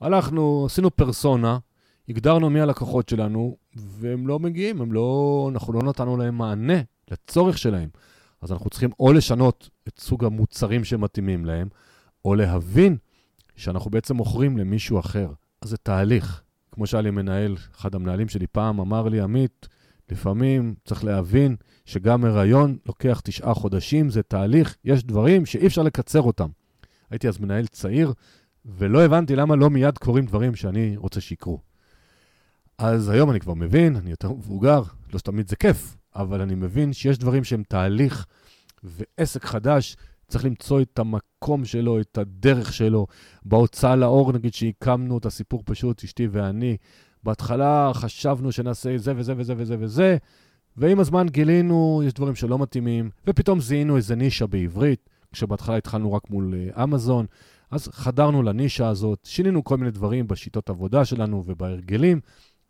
[0.00, 1.58] הלכנו, עשינו פרסונה,
[2.08, 6.80] הגדרנו מי הלקוחות שלנו, והם לא מגיעים, הם לא, אנחנו לא נתנו להם מענה
[7.10, 7.88] לצורך שלהם.
[8.42, 11.68] אז אנחנו צריכים או לשנות את סוג המוצרים שמתאימים להם,
[12.24, 12.96] או להבין
[13.56, 15.32] שאנחנו בעצם מוכרים למישהו אחר.
[15.60, 16.42] אז זה תהליך.
[16.72, 19.68] כמו שהיה לי מנהל, אחד המנהלים שלי פעם אמר לי, עמית,
[20.10, 26.22] לפעמים צריך להבין שגם הריון לוקח תשעה חודשים, זה תהליך, יש דברים שאי אפשר לקצר
[26.22, 26.48] אותם.
[27.10, 28.12] הייתי אז מנהל צעיר,
[28.64, 31.60] ולא הבנתי למה לא מיד קורים דברים שאני רוצה שיקרו.
[32.78, 34.82] אז היום אני כבר מבין, אני יותר מבוגר,
[35.12, 38.26] לא שתמיד זה כיף, אבל אני מבין שיש דברים שהם תהליך,
[38.84, 39.96] ועסק חדש
[40.28, 43.06] צריך למצוא את המקום שלו, את הדרך שלו.
[43.44, 46.76] בהוצאה לאור, נגיד, שהקמנו את הסיפור פשוט, אשתי ואני,
[47.22, 50.16] בהתחלה חשבנו שנעשה זה וזה וזה וזה וזה,
[50.76, 56.30] ועם הזמן גילינו, יש דברים שלא מתאימים, ופתאום זיהינו איזה נישה בעברית, כשבהתחלה התחלנו רק
[56.30, 57.26] מול אה, אמזון,
[57.70, 62.20] אז חדרנו לנישה הזאת, שינינו כל מיני דברים בשיטות עבודה שלנו ובהרגלים,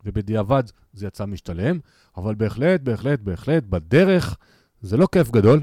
[0.05, 1.79] ובדיעבד זה יצא משתלם,
[2.17, 4.37] אבל בהחלט, בהחלט, בהחלט, בדרך
[4.81, 5.61] זה לא כיף גדול,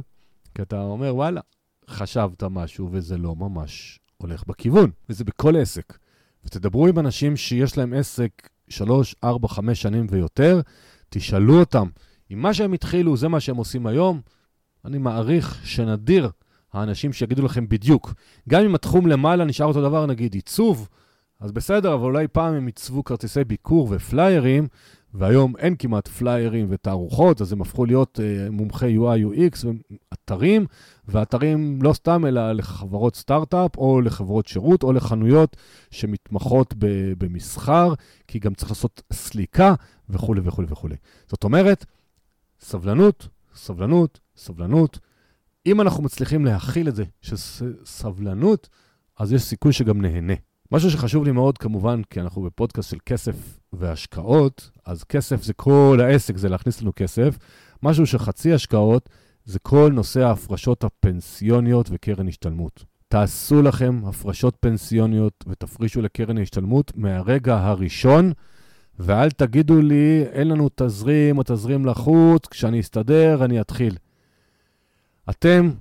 [0.55, 1.41] כי אתה אומר, וואלה,
[1.89, 5.97] חשבת משהו וזה לא ממש הולך בכיוון, וזה בכל עסק.
[6.45, 10.61] ותדברו עם אנשים שיש להם עסק שלוש, ארבע, חמש שנים ויותר,
[11.09, 11.87] תשאלו אותם,
[12.33, 14.21] אם מה שהם התחילו זה מה שהם עושים היום,
[14.85, 16.29] אני מעריך שנדיר
[16.73, 18.13] האנשים שיגידו לכם בדיוק.
[18.49, 20.89] גם אם התחום למעלה נשאר אותו דבר, נגיד עיצוב,
[21.39, 24.67] אז בסדר, אבל אולי פעם הם עיצבו כרטיסי ביקור ופליירים,
[25.13, 29.65] והיום אין כמעט פליירים ותערוכות, אז הם הפכו להיות uh, מומחי UI, UX
[30.11, 30.65] ואתרים,
[31.07, 35.57] ואתרים לא סתם, אלא לחברות סטארט-אפ, או לחברות שירות, או לחנויות
[35.91, 37.93] שמתמחות ב- במסחר,
[38.27, 39.73] כי גם צריך לעשות סליקה
[40.09, 40.95] וכולי וכולי וכולי.
[41.27, 41.85] זאת אומרת,
[42.59, 44.99] סבלנות, סבלנות, סבלנות.
[45.65, 48.69] אם אנחנו מצליחים להכיל את זה, שסבלנות,
[49.19, 50.33] אז יש סיכוי שגם נהנה.
[50.71, 55.99] משהו שחשוב לי מאוד, כמובן, כי אנחנו בפודקאסט של כסף והשקעות, אז כסף זה כל
[56.03, 57.37] העסק, זה להכניס לנו כסף.
[57.83, 59.09] משהו שחצי השקעות
[59.45, 62.83] זה כל נושא ההפרשות הפנסיוניות וקרן השתלמות.
[63.07, 68.31] תעשו לכם הפרשות פנסיוניות ותפרישו לקרן ההשתלמות מהרגע הראשון,
[68.99, 73.97] ואל תגידו לי, אין לנו תזרים, התזרים לחוץ, כשאני אסתדר, אני אתחיל.
[75.29, 75.71] אתם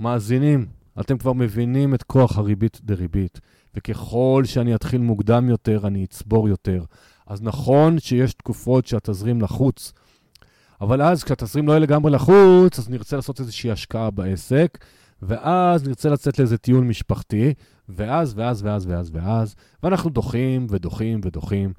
[0.00, 0.66] מאזינים,
[1.00, 3.40] אתם כבר מבינים את כוח הריבית דריבית.
[3.76, 6.84] וככל שאני אתחיל מוקדם יותר, אני אצבור יותר.
[7.26, 9.92] אז נכון שיש תקופות שהתזרים לחוץ,
[10.80, 14.78] אבל אז כשהתזרים לא יהיה לגמרי לחוץ, אז נרצה לעשות איזושהי השקעה בעסק,
[15.22, 17.54] ואז נרצה לצאת לאיזה טיול משפחתי,
[17.88, 21.72] ואז, ואז, ואז, ואז, ואז, ואנחנו דוחים ודוחים ודוחים,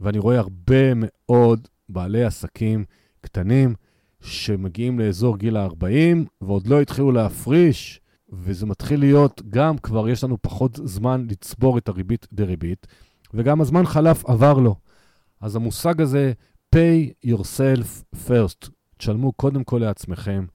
[0.00, 2.84] ואני רואה הרבה מאוד בעלי עסקים
[3.20, 3.74] קטנים
[4.20, 8.00] שמגיעים לאזור גיל ה-40 ועוד לא התחילו להפריש
[8.32, 12.86] וזה מתחיל להיות, גם כבר יש לנו פחות זמן לצבור את הריבית דריבית,
[13.34, 14.74] וגם הזמן חלף עבר לו.
[15.40, 16.32] אז המושג הזה,
[16.74, 20.46] pay yourself first, תשלמו קודם כל לעצמכם.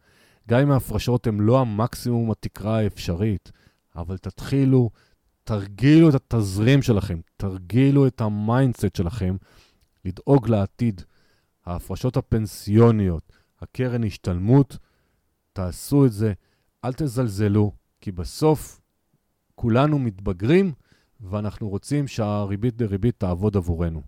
[0.50, 3.52] גם אם ההפרשות הן לא המקסימום התקרה האפשרית,
[3.96, 4.90] אבל תתחילו,
[5.44, 9.36] תרגילו את התזרים שלכם, תרגילו את ה mindset שלכם,
[10.06, 11.02] לדאוג לעתיד.
[11.66, 14.78] ההפרשות הפנסיוניות, הקרן השתלמות,
[15.54, 16.34] תעשו את זה.
[16.86, 17.72] אל תזלזלו,
[18.02, 18.82] כי בסוף
[19.56, 20.72] כולנו מתבגרים
[21.22, 24.02] ואנחנו רוצים שהריבית דריבית תעבוד עבורנו.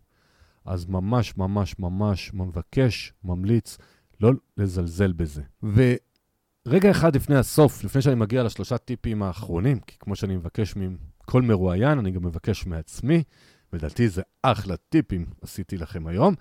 [0.66, 3.78] אז ממש ממש ממש מבקש, ממליץ,
[4.22, 5.42] לא לזלזל בזה.
[5.64, 11.42] ורגע אחד לפני הסוף, לפני שאני מגיע לשלושה טיפים האחרונים, כי כמו שאני מבקש מכל
[11.42, 13.24] מרואיין, אני גם מבקש מעצמי,
[13.74, 16.36] ולדעתי זה אחלה טיפים עשיתי לכם היום.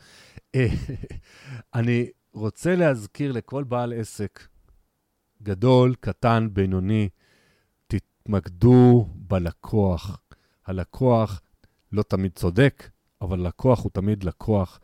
[1.75, 4.47] אני רוצה להזכיר לכל בעל עסק
[5.43, 7.09] גדול, קטן, בינוני,
[7.87, 10.21] תתמקדו בלקוח.
[10.67, 11.41] הלקוח
[11.93, 12.91] לא תמיד צודק,
[13.21, 14.81] אבל לקוח הוא תמיד לקוח.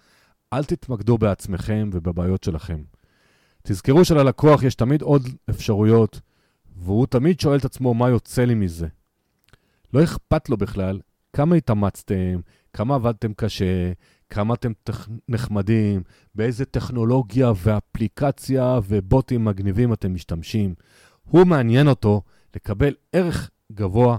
[0.52, 2.82] אל תתמקדו בעצמכם ובבעיות שלכם.
[3.62, 6.20] תזכרו שללקוח יש תמיד עוד אפשרויות,
[6.76, 8.88] והוא תמיד שואל את עצמו מה יוצא לי מזה.
[9.94, 11.00] לא אכפת לו בכלל
[11.32, 12.40] כמה התאמצתם,
[12.72, 13.92] כמה עבדתם קשה,
[14.30, 15.08] כמה אתם תכ...
[15.28, 16.02] נחמדים,
[16.34, 20.74] באיזה טכנולוגיה ואפליקציה ובוטים מגניבים אתם משתמשים.
[21.24, 22.22] הוא מעניין אותו
[22.56, 24.18] לקבל ערך גבוה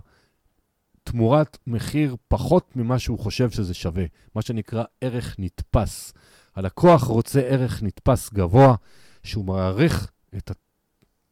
[1.04, 4.04] תמורת מחיר פחות ממה שהוא חושב שזה שווה,
[4.36, 6.14] מה שנקרא ערך נתפס.
[6.56, 8.76] הלקוח רוצה ערך נתפס גבוה,
[9.24, 10.52] שהוא מעריך את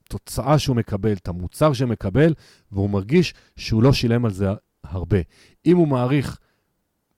[0.07, 2.33] התוצאה שהוא מקבל, את המוצר שהוא מקבל,
[2.71, 4.47] והוא מרגיש שהוא לא שילם על זה
[4.83, 5.17] הרבה.
[5.65, 6.39] אם הוא מעריך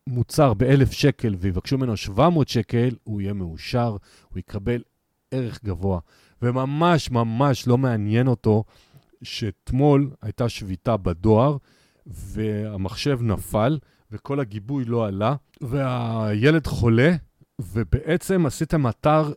[0.09, 3.97] מוצר ב-1,000 שקל ויבקשו ממנו 700 שקל, הוא יהיה מאושר,
[4.29, 4.81] הוא יקבל
[5.31, 5.99] ערך גבוה.
[6.41, 8.63] וממש ממש לא מעניין אותו
[9.23, 11.57] שאתמול הייתה שביתה בדואר,
[12.05, 13.79] והמחשב נפל,
[14.11, 17.15] וכל הגיבוי לא עלה, והילד חולה,
[17.59, 19.33] ובעצם עשיתם אתר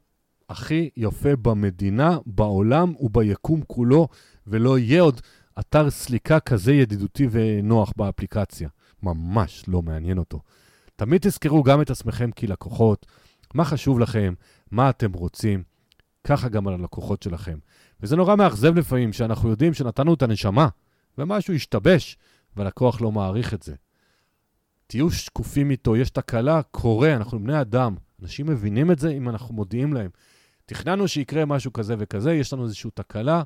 [0.48, 4.08] הכי יפה במדינה, בעולם וביקום כולו,
[4.46, 5.20] ולא יהיה עוד
[5.58, 8.68] אתר סליקה כזה ידידותי ונוח באפליקציה.
[9.02, 10.40] ממש לא מעניין אותו.
[11.03, 13.07] תמיד תזכרו גם את עצמכם כלקוחות,
[13.55, 14.34] מה חשוב לכם,
[14.70, 15.62] מה אתם רוצים,
[16.24, 17.59] ככה גם על הלקוחות שלכם.
[18.00, 20.68] וזה נורא מאכזב לפעמים, שאנחנו יודעים שנתנו את הנשמה,
[21.18, 22.16] ומשהו השתבש,
[22.57, 23.74] והלקוח לא מעריך את זה.
[24.86, 27.94] תהיו שקופים איתו, יש תקלה, קורה, אנחנו בני אדם.
[28.22, 30.11] אנשים מבינים את זה אם אנחנו מודיעים להם.
[30.66, 33.42] תכננו שיקרה משהו כזה וכזה, יש לנו איזושהי תקלה,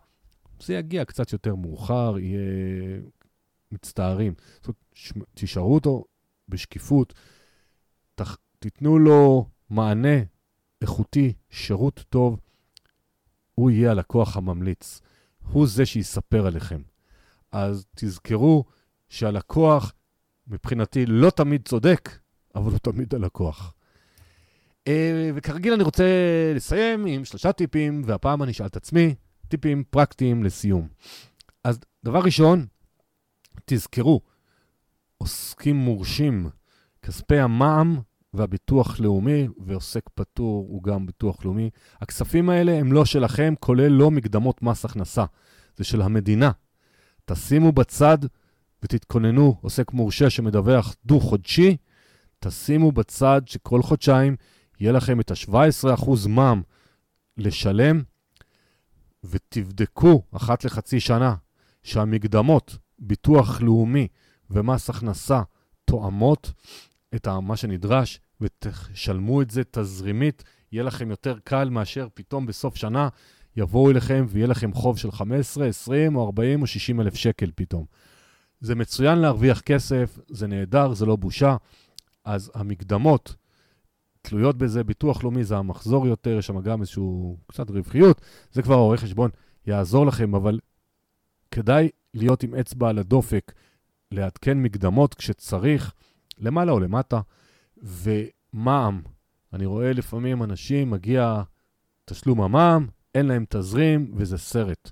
[0.60, 2.40] זה יגיע קצת יותר מאוחר, יהיה
[3.72, 4.34] מצטערים.
[4.56, 6.04] זאת אומרת, תשארו אותו
[6.48, 7.14] בשקיפות,
[8.16, 8.36] תח...
[8.58, 10.18] תיתנו לו מענה
[10.82, 12.40] איכותי, שירות טוב,
[13.54, 15.00] הוא יהיה הלקוח הממליץ.
[15.52, 16.82] הוא זה שיספר עליכם.
[17.52, 18.64] אז תזכרו
[19.08, 19.92] שהלקוח,
[20.46, 22.18] מבחינתי, לא תמיד צודק,
[22.54, 23.74] אבל הוא תמיד הלקוח.
[24.88, 26.04] אה, וכרגיל אני רוצה
[26.54, 29.14] לסיים עם שלושה טיפים, והפעם אני אשאל את עצמי,
[29.48, 30.88] טיפים פרקטיים לסיום.
[31.64, 32.66] אז דבר ראשון,
[33.64, 34.20] תזכרו,
[35.18, 36.48] עוסקים מורשים,
[37.06, 38.00] כספי המע"מ
[38.34, 41.70] והביטוח לאומי, ועוסק פטור הוא גם ביטוח לאומי.
[42.00, 45.24] הכספים האלה הם לא שלכם, כולל לא מקדמות מס הכנסה.
[45.76, 46.50] זה של המדינה.
[47.24, 48.18] תשימו בצד
[48.82, 51.76] ותתכוננו, עוסק מורשה שמדווח דו-חודשי,
[52.38, 54.36] תשימו בצד שכל חודשיים
[54.80, 56.62] יהיה לכם את ה-17% מע"מ
[57.36, 58.02] לשלם,
[59.24, 61.34] ותבדקו אחת לחצי שנה
[61.82, 64.08] שהמקדמות, ביטוח לאומי
[64.50, 65.42] ומס הכנסה
[65.84, 66.52] תואמות
[67.16, 73.08] את מה שנדרש, ותשלמו את זה תזרימית, יהיה לכם יותר קל מאשר פתאום בסוף שנה
[73.56, 77.84] יבואו אליכם ויהיה לכם חוב של 15, 20 או 40 או 60 אלף שקל פתאום.
[78.60, 81.56] זה מצוין להרוויח כסף, זה נהדר, זה לא בושה.
[82.24, 83.34] אז המקדמות
[84.22, 88.20] תלויות בזה, ביטוח לאומי זה המחזור יותר, יש שם גם איזשהו קצת רווחיות,
[88.52, 89.30] זה כבר העורך חשבון
[89.66, 90.58] יעזור לכם, אבל
[91.50, 93.52] כדאי להיות עם אצבע על הדופק,
[94.12, 95.94] לעדכן מקדמות כשצריך,
[96.38, 97.20] למעלה או למטה,
[97.76, 99.02] ומע"מ.
[99.52, 101.42] אני רואה לפעמים אנשים, מגיע
[102.04, 104.90] תשלום המע"מ, אין להם תזרים, וזה סרט.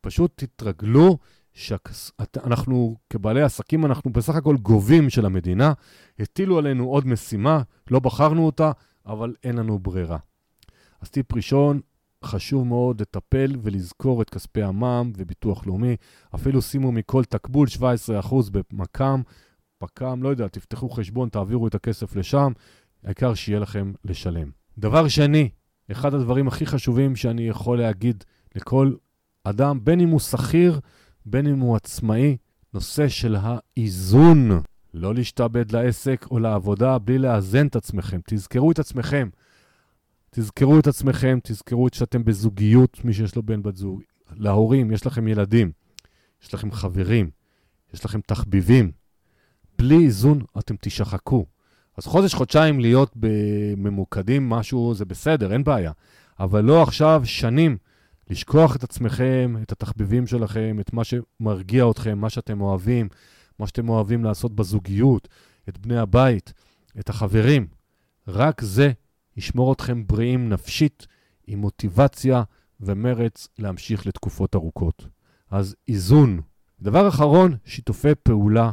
[0.00, 1.18] פשוט תתרגלו
[1.52, 5.72] שאנחנו כבעלי עסקים, אנחנו בסך הכל גובים של המדינה,
[6.18, 8.72] הטילו עלינו עוד משימה, לא בחרנו אותה,
[9.06, 10.18] אבל אין לנו ברירה.
[11.00, 11.80] אז טיפ ראשון,
[12.24, 15.96] חשוב מאוד לטפל ולזכור את כספי המע"מ וביטוח לאומי.
[16.34, 17.80] אפילו שימו מכל תקבול 17%
[18.50, 19.22] במק"מ,
[19.78, 22.52] פק"מ, לא יודע, תפתחו חשבון, תעבירו את הכסף לשם,
[23.04, 24.50] העיקר שיהיה לכם לשלם.
[24.78, 25.48] דבר שני,
[25.92, 28.24] אחד הדברים הכי חשובים שאני יכול להגיד
[28.54, 28.92] לכל
[29.44, 30.80] אדם, בין אם הוא שכיר,
[31.26, 32.36] בין אם הוא עצמאי,
[32.74, 34.50] נושא של האיזון.
[34.94, 38.20] לא להשתעבד לעסק או לעבודה בלי לאזן את עצמכם.
[38.26, 39.28] תזכרו את עצמכם.
[40.30, 44.02] תזכרו את עצמכם, תזכרו שאתם בזוגיות, מי שיש לו בן בת זוג.
[44.36, 45.72] להורים, יש לכם ילדים,
[46.42, 47.30] יש לכם חברים,
[47.94, 48.90] יש לכם תחביבים.
[49.78, 51.46] בלי איזון אתם תשחקו.
[51.96, 53.12] אז חודש, חודשיים להיות
[53.76, 55.92] ממוקדים, משהו, זה בסדר, אין בעיה.
[56.40, 57.76] אבל לא עכשיו שנים
[58.30, 63.08] לשכוח את עצמכם, את התחביבים שלכם, את מה שמרגיע אתכם, מה שאתם אוהבים,
[63.58, 65.28] מה שאתם אוהבים לעשות בזוגיות,
[65.68, 66.52] את בני הבית,
[66.98, 67.66] את החברים.
[68.28, 68.92] רק זה
[69.36, 71.06] ישמור אתכם בריאים נפשית,
[71.46, 72.42] עם מוטיבציה
[72.80, 75.06] ומרץ להמשיך לתקופות ארוכות.
[75.50, 76.40] אז איזון.
[76.80, 78.70] דבר אחרון, שיתופי פעולה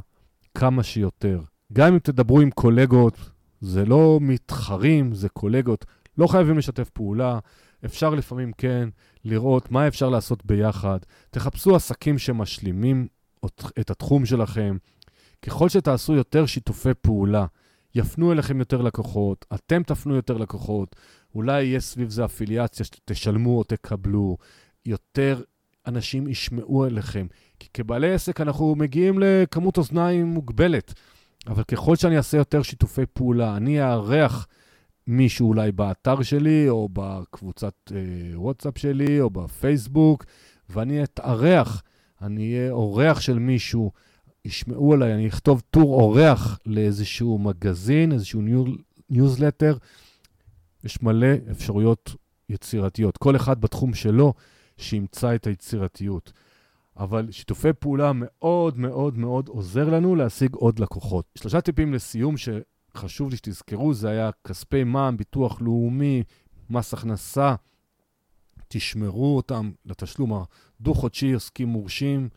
[0.55, 1.41] כמה שיותר.
[1.73, 3.17] גם אם תדברו עם קולגות,
[3.61, 5.85] זה לא מתחרים, זה קולגות.
[6.17, 7.39] לא חייבים לשתף פעולה,
[7.85, 8.89] אפשר לפעמים כן
[9.25, 10.99] לראות מה אפשר לעשות ביחד.
[11.29, 13.07] תחפשו עסקים שמשלימים
[13.79, 14.77] את התחום שלכם.
[15.41, 17.45] ככל שתעשו יותר שיתופי פעולה,
[17.95, 20.95] יפנו אליכם יותר לקוחות, אתם תפנו יותר לקוחות,
[21.35, 24.37] אולי יהיה סביב זה אפיליאציה שתשלמו או תקבלו,
[24.85, 25.41] יותר
[25.87, 27.27] אנשים ישמעו אליכם.
[27.59, 30.93] כי כבעלי עסק אנחנו מגיעים לכמות אוזניים מוגבלת.
[31.47, 34.47] אבל ככל שאני אעשה יותר שיתופי פעולה, אני אארח
[35.07, 37.99] מישהו אולי באתר שלי, או בקבוצת אה,
[38.39, 40.25] וואטסאפ שלי, או בפייסבוק,
[40.69, 41.83] ואני אתארח,
[42.21, 43.91] אני אהיה אורח של מישהו,
[44.45, 48.41] ישמעו עליי, אני אכתוב טור אורח לאיזשהו מגזין, איזשהו
[49.09, 49.77] ניוזלטר.
[50.83, 52.15] יש מלא אפשרויות
[52.49, 54.33] יצירתיות, כל אחד בתחום שלו
[54.77, 56.31] שימצא את היצירתיות.
[56.97, 61.25] אבל שיתופי פעולה מאוד מאוד מאוד עוזר לנו להשיג עוד לקוחות.
[61.37, 66.23] שלושה טיפים לסיום שחשוב לי שתזכרו, זה היה כספי מע"מ, ביטוח לאומי,
[66.69, 67.55] מס הכנסה.
[68.67, 70.43] תשמרו אותם לתשלום
[70.79, 72.29] הדו-חודשי, עוסקים מורשים,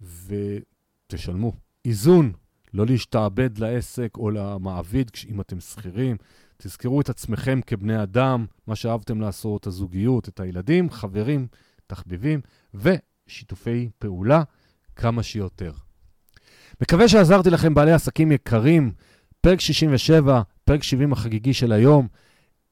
[0.00, 1.52] ותשלמו.
[1.84, 2.32] איזון,
[2.74, 6.16] לא להשתעבד לעסק או למעביד אם אתם שכירים.
[6.56, 11.46] תזכרו את עצמכם כבני אדם, מה שאהבתם לעשות, הזוגיות, את הילדים, חברים,
[11.86, 12.40] תחביבים,
[12.74, 14.42] ושיתופי פעולה
[14.96, 15.72] כמה שיותר.
[16.80, 18.92] מקווה שעזרתי לכם, בעלי עסקים יקרים.
[19.40, 22.08] פרק 67, פרק 70 החגיגי של היום.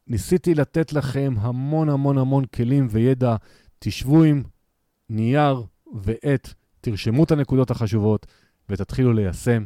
[0.06, 3.36] ניסיתי לתת לכם המון המון המון כלים וידע.
[3.78, 4.42] תשבו עם
[5.10, 5.62] נייר
[5.94, 8.26] ועט, תרשמו את הנקודות החשובות
[8.68, 9.64] ותתחילו ליישם.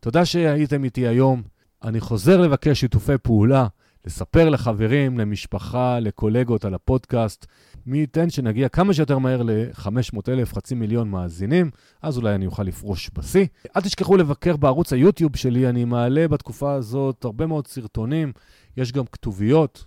[0.00, 1.42] תודה שהייתם איתי היום.
[1.84, 3.66] אני חוזר לבקש שיתופי פעולה,
[4.04, 7.46] לספר לחברים, למשפחה, לקולגות על הפודקאסט.
[7.86, 11.70] מי ייתן שנגיע כמה שיותר מהר ל-500 אלף, חצי מיליון מאזינים,
[12.02, 13.46] אז אולי אני אוכל לפרוש בשיא.
[13.76, 18.32] אל תשכחו לבקר בערוץ היוטיוב שלי, אני מעלה בתקופה הזאת הרבה מאוד סרטונים.
[18.76, 19.84] יש גם כתוביות,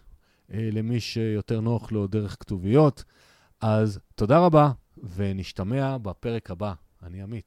[0.54, 3.04] אה, למי שיותר נוח לו דרך כתוביות.
[3.62, 4.72] אז תודה רבה,
[5.16, 6.74] ונשתמע בפרק הבא.
[7.04, 7.38] אני עמית.